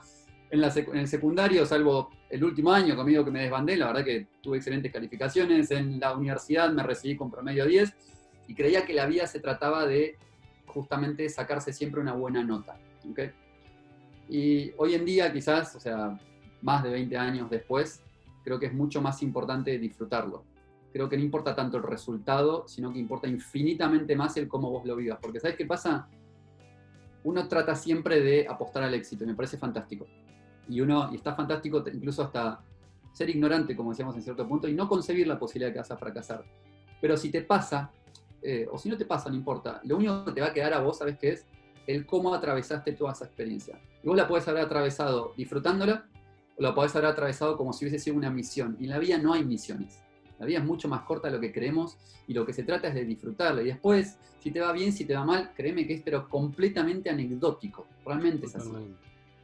[0.52, 4.04] En, la en, el secundario, salvo el último año conmigo que me desbandé, la verdad
[4.04, 5.72] que tuve excelentes calificaciones.
[5.72, 7.94] En la universidad me recibí con promedio 10
[8.48, 10.18] y creía que la vida se trataba de
[10.68, 12.78] justamente sacarse siempre una buena nota.
[13.10, 13.32] ¿okay?
[14.30, 16.20] Y hoy en día, quizás, o sea,
[16.62, 18.02] más de 20 años después,
[18.44, 20.44] creo que es mucho más importante disfrutarlo
[20.96, 24.86] creo que no importa tanto el resultado, sino que importa infinitamente más el cómo vos
[24.86, 25.20] lo vivas.
[25.22, 26.08] Porque ¿sabes qué pasa?
[27.26, 30.08] Uno trata siempre de apostar al éxito y me parece fantástico.
[30.70, 32.62] Y uno, y está fantástico incluso hasta
[33.12, 35.92] ser ignorante, como decíamos en cierto punto, y no concebir la posibilidad de que vas
[35.92, 36.44] a fracasar.
[37.00, 37.92] Pero si te pasa,
[38.42, 40.74] eh, o si no te pasa, no importa, lo único que te va a quedar
[40.74, 41.46] a vos, ¿sabes qué es?
[41.88, 43.80] El cómo atravesaste toda esa experiencia.
[44.04, 46.08] Y vos la puedes haber atravesado disfrutándola,
[46.58, 48.78] o la podés haber atravesado como si hubiese sido una misión.
[48.80, 50.06] Y en la vida no hay misiones
[50.40, 51.98] la vida es mucho más corta de lo que creemos
[52.28, 53.62] y lo que se trata es de disfrutarla.
[53.62, 57.10] Y después, si te va bien, si te va mal, créeme que es pero completamente
[57.10, 57.88] anecdótico.
[58.06, 58.72] Realmente es así.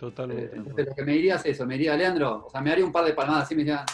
[0.02, 0.46] Totalmente.
[0.46, 2.84] Eh, entonces, lo que me dirías es eso, me diría, Leandro, o sea, me haría
[2.84, 3.86] un par de palmadas así, me diría,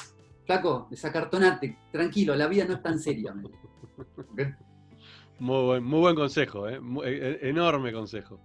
[0.46, 3.36] flaco, desacartonate, tranquilo, la vida no es tan seria.
[5.40, 6.80] Muy buen, muy buen consejo, ¿eh?
[7.04, 8.40] eh, eh enorme consejo.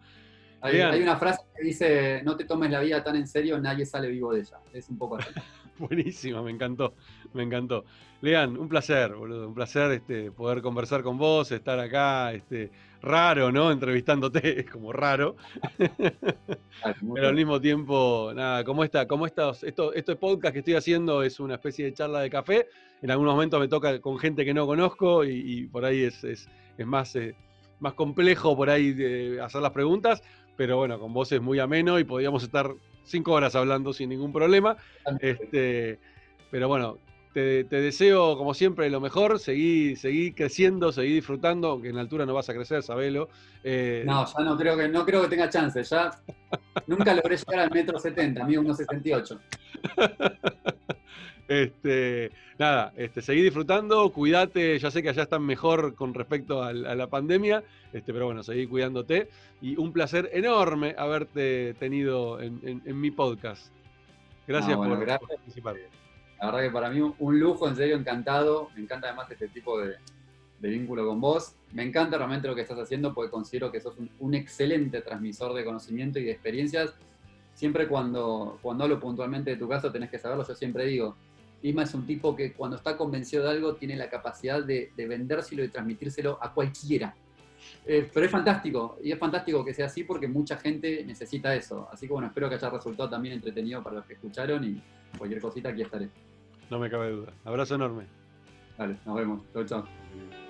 [0.60, 3.86] Hay, hay, una frase que dice, no te tomes la vida tan en serio, nadie
[3.86, 4.58] sale vivo de ella.
[4.74, 5.30] Es un poco así.
[5.78, 6.94] Buenísima, me encantó,
[7.32, 7.86] me encantó.
[8.20, 12.70] Lean, un placer, boludo, un placer este, poder conversar con vos, estar acá, este,
[13.03, 13.70] raro, ¿no?
[13.70, 15.36] Entrevistándote, es como raro.
[15.78, 21.22] Pero al mismo tiempo, nada, como esta, como estas, esto, este podcast que estoy haciendo
[21.22, 22.68] es una especie de charla de café.
[23.03, 26.48] En algunos momentos me toca con gente que no conozco y, por ahí es, es,
[26.78, 27.34] es más, eh,
[27.80, 30.22] más complejo por ahí de hacer las preguntas.
[30.57, 32.72] Pero bueno, con vos es muy ameno y podríamos estar
[33.05, 34.76] cinco horas hablando sin ningún problema.
[35.20, 35.98] Este,
[36.50, 36.98] pero bueno,
[37.32, 39.38] te, deseo, como siempre, lo mejor.
[39.38, 43.28] Seguí, seguí creciendo, seguí disfrutando, aunque en altura no vas a crecer, sabelo.
[43.64, 45.82] Eh, no, ya no creo que, no creo que tenga chance.
[45.82, 46.10] Ya
[46.86, 49.40] nunca logré llegar al metro 70, amigo, unos 68.
[51.48, 56.72] Este, nada, este, seguí disfrutando, cuídate, ya sé que allá están mejor con respecto a,
[56.72, 57.62] la pandemia,
[57.92, 59.28] este, pero bueno, seguí cuidándote
[59.60, 63.66] y un placer enorme haberte tenido en, mi podcast.
[64.46, 65.76] Gracias, por, participar.
[66.43, 68.68] La verdad que para mí un lujo, en serio, encantado.
[68.74, 69.95] Me encanta además este tipo de,
[70.59, 71.55] vínculo con vos.
[71.70, 75.64] Me encanta realmente lo que estás haciendo porque considero que sos un, excelente transmisor de
[75.64, 76.95] conocimiento y de experiencias.
[77.55, 81.14] Siempre cuando, cuando hablo puntualmente de tu caso tenés que saberlo, yo siempre digo,
[81.62, 85.62] Isma es un tipo que cuando está convencido de algo tiene la capacidad de, vendérselo
[85.62, 87.14] y transmitírselo a cualquiera.
[87.86, 91.88] Eh, pero es fantástico, y es fantástico que sea así porque mucha gente necesita eso.
[91.93, 94.82] Así que bueno, espero que haya resultado también entretenido para los que escucharon y
[95.16, 96.09] cualquier cosita aquí estaré.
[96.72, 97.34] No me cabe duda.
[97.44, 98.06] Abrazo enorme.
[98.78, 99.42] Dale, nos vemos.
[99.52, 100.41] Chao, chao.